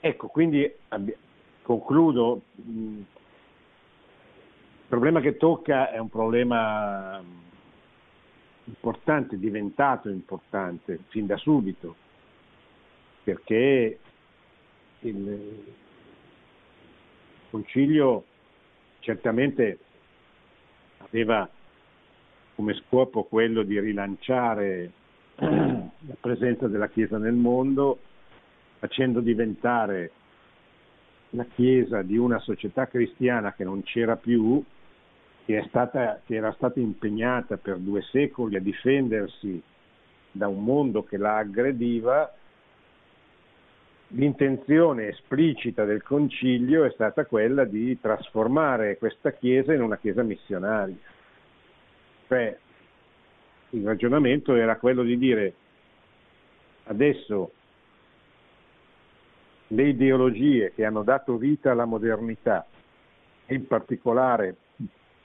[0.00, 1.16] Ecco, quindi abbi-
[1.62, 2.42] concludo.
[2.56, 3.04] il
[4.88, 7.22] problema che tocca è un problema
[8.64, 11.94] importante, diventato importante fin da subito,
[13.22, 13.98] perché
[15.00, 15.64] il
[17.50, 18.24] concilio
[19.00, 19.78] certamente
[20.98, 21.48] aveva
[22.54, 24.92] come scopo quello di rilanciare
[25.40, 27.98] la presenza della Chiesa nel mondo,
[28.78, 30.12] facendo diventare
[31.30, 34.62] la Chiesa di una società cristiana che non c'era più,
[35.46, 39.62] che, stata, che era stata impegnata per due secoli a difendersi
[40.30, 42.32] da un mondo che la aggrediva
[44.12, 50.96] l'intenzione esplicita del concilio è stata quella di trasformare questa chiesa in una chiesa missionaria.
[52.26, 52.58] Cioè,
[53.70, 55.54] il ragionamento era quello di dire
[56.84, 57.52] adesso
[59.68, 62.66] le ideologie che hanno dato vita alla modernità,
[63.46, 64.56] in particolare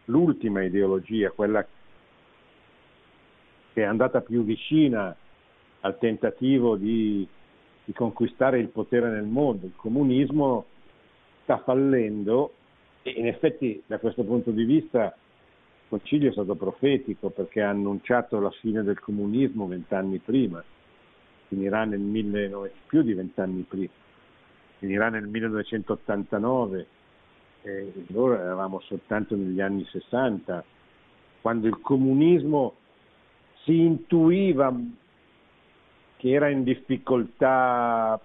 [0.05, 1.65] l'ultima ideologia, quella
[3.73, 5.15] che è andata più vicina
[5.81, 7.27] al tentativo di,
[7.83, 10.65] di conquistare il potere nel mondo, il comunismo
[11.43, 12.53] sta fallendo
[13.01, 15.15] e in effetti da questo punto di vista
[15.95, 20.61] concilio è stato profetico perché ha annunciato la fine del comunismo vent'anni prima,
[21.47, 23.91] finirà nel 1900, più di vent'anni prima,
[24.79, 26.87] finirà nel 1989,
[27.61, 30.63] eh, allora eravamo soltanto negli anni 60,
[31.41, 32.75] quando il comunismo
[33.63, 34.75] si intuiva
[36.17, 38.19] che era in difficoltà,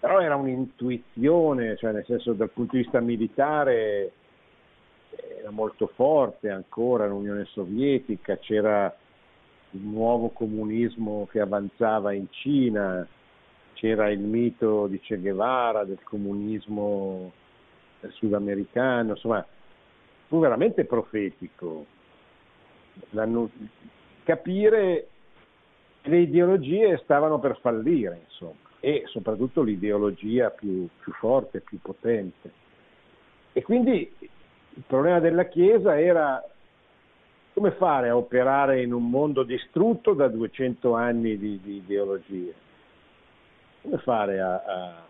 [0.00, 4.12] però era un'intuizione, cioè nel senso dal punto di vista militare
[5.38, 8.94] era molto forte ancora l'Unione Sovietica, c'era
[9.70, 13.06] il nuovo comunismo che avanzava in Cina,
[13.74, 17.32] c'era il mito di Che Guevara, del comunismo
[18.08, 19.44] sudamericano, insomma,
[20.28, 21.86] fu veramente profetico.
[24.24, 25.08] capire
[26.02, 32.64] le ideologie stavano per fallire, insomma, e soprattutto l'ideologia più, più forte, più potente.
[33.52, 34.12] E quindi
[34.76, 36.42] il problema della Chiesa era
[37.54, 42.54] come fare a operare in un mondo distrutto da 200 anni di, di ideologie?
[43.80, 45.06] Come fare a, a,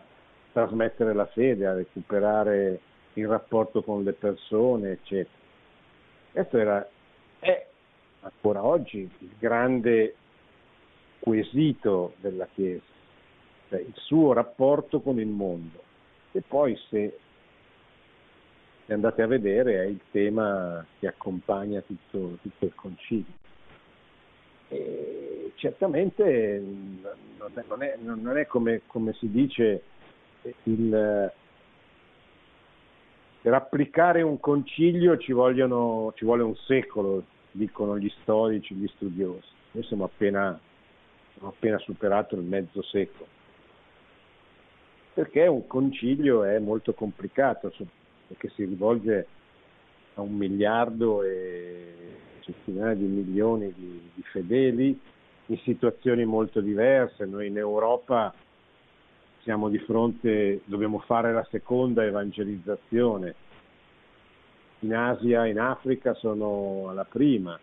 [0.53, 2.81] trasmettere la fede, a recuperare
[3.15, 5.35] il rapporto con le persone, eccetera?
[6.31, 6.89] Questo era,
[7.41, 7.67] è
[8.21, 10.15] ancora oggi il grande
[11.19, 12.85] quesito della Chiesa,
[13.69, 15.83] cioè il suo rapporto con il mondo.
[16.31, 17.19] E poi se
[18.87, 23.45] se andate a vedere è il tema che accompagna tutto, tutto il concilio.
[24.69, 26.63] E certamente
[27.69, 29.83] non è, non è come, come, si dice
[30.65, 31.33] il,
[33.41, 39.49] per applicare un concilio ci, vogliono, ci, vuole un secolo, dicono gli storici, gli studiosi.
[39.73, 40.59] Noi siamo appena,
[41.35, 43.27] abbiamo appena superato il mezzo secolo.
[45.13, 47.73] Perché un concilio è molto complicato,
[48.27, 49.27] perché si rivolge
[50.15, 51.95] a un miliardo e
[52.41, 54.99] centinaia di milioni di, di fedeli
[55.47, 57.25] in situazioni molto diverse.
[57.25, 58.35] Noi in Europa
[59.43, 63.35] siamo di fronte, dobbiamo fare la seconda evangelizzazione.
[64.81, 67.59] In Asia, in Africa sono alla prima.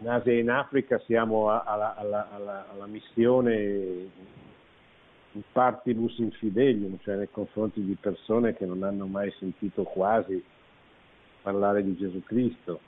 [0.00, 4.06] In Asia e in Africa siamo alla, alla, alla, alla missione
[5.52, 10.42] partibus infidelium, cioè nei confronti di persone che non hanno mai sentito quasi
[11.42, 12.80] parlare di Gesù Cristo.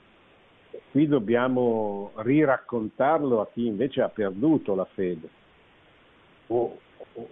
[0.91, 5.29] Qui dobbiamo riraccontarlo a chi invece ha perduto la fede
[6.47, 6.77] o,
[7.13, 7.27] o,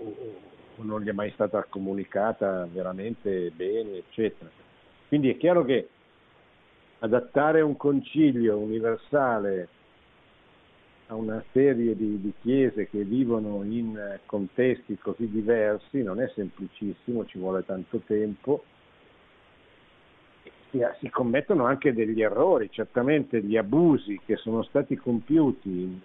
[0.77, 4.49] o non gli è mai stata comunicata veramente bene, eccetera.
[5.07, 5.89] Quindi è chiaro che
[6.99, 9.67] adattare un concilio universale
[11.11, 17.25] a una serie di, di, chiese che vivono in contesti così diversi non è semplicissimo,
[17.25, 18.63] ci vuole tanto tempo.
[20.69, 26.01] Si, si commettono anche degli errori, certamente gli abusi che sono stati compiuti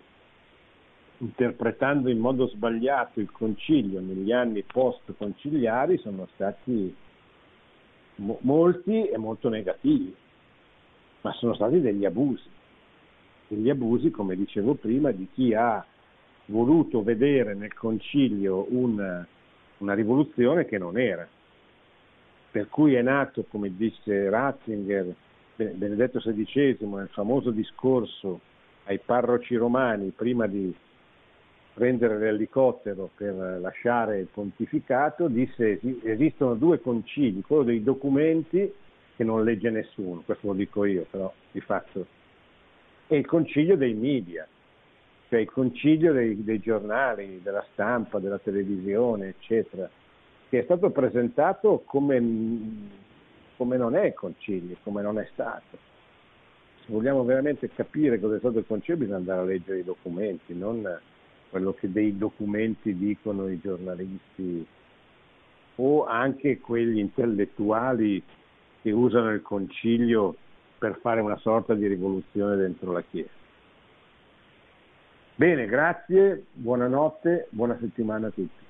[1.18, 6.94] interpretando in modo sbagliato il concilio negli anni post-conciliari sono stati
[8.16, 10.14] mo- molti e molto negativi,
[11.20, 12.52] ma sono stati degli abusi
[13.48, 15.84] degli abusi, come dicevo prima, di chi ha
[16.46, 19.24] voluto vedere nel concilio un,
[19.78, 21.26] una rivoluzione che non era.
[22.50, 25.14] Per cui è nato, come dice Ratzinger,
[25.56, 28.40] Benedetto XVI nel famoso discorso
[28.84, 30.74] ai parroci romani prima di
[31.74, 38.72] prendere l'elicottero per lasciare il pontificato, disse esistono due concili, quello dei documenti
[39.16, 42.06] che non legge nessuno, questo lo dico io, però di fatto
[43.06, 44.46] e il concilio dei media,
[45.28, 49.88] cioè il concilio dei, dei giornali, della stampa, della televisione, eccetera,
[50.48, 52.22] che è stato presentato come,
[53.56, 55.92] come non è il concilio, come non è stato.
[56.84, 60.54] Se vogliamo veramente capire cosa è stato il concilio bisogna andare a leggere i documenti,
[60.54, 61.00] non
[61.50, 64.66] quello che dei documenti dicono i giornalisti
[65.76, 68.22] o anche quegli intellettuali
[68.82, 70.36] che usano il concilio
[70.84, 73.30] per fare una sorta di rivoluzione dentro la Chiesa.
[75.34, 78.62] Bene, grazie, buonanotte, buona settimana a tutti.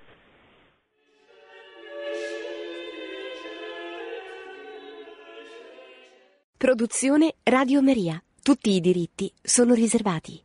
[6.56, 8.22] Produzione Radio Maria.
[8.40, 10.40] Tutti i diritti sono riservati.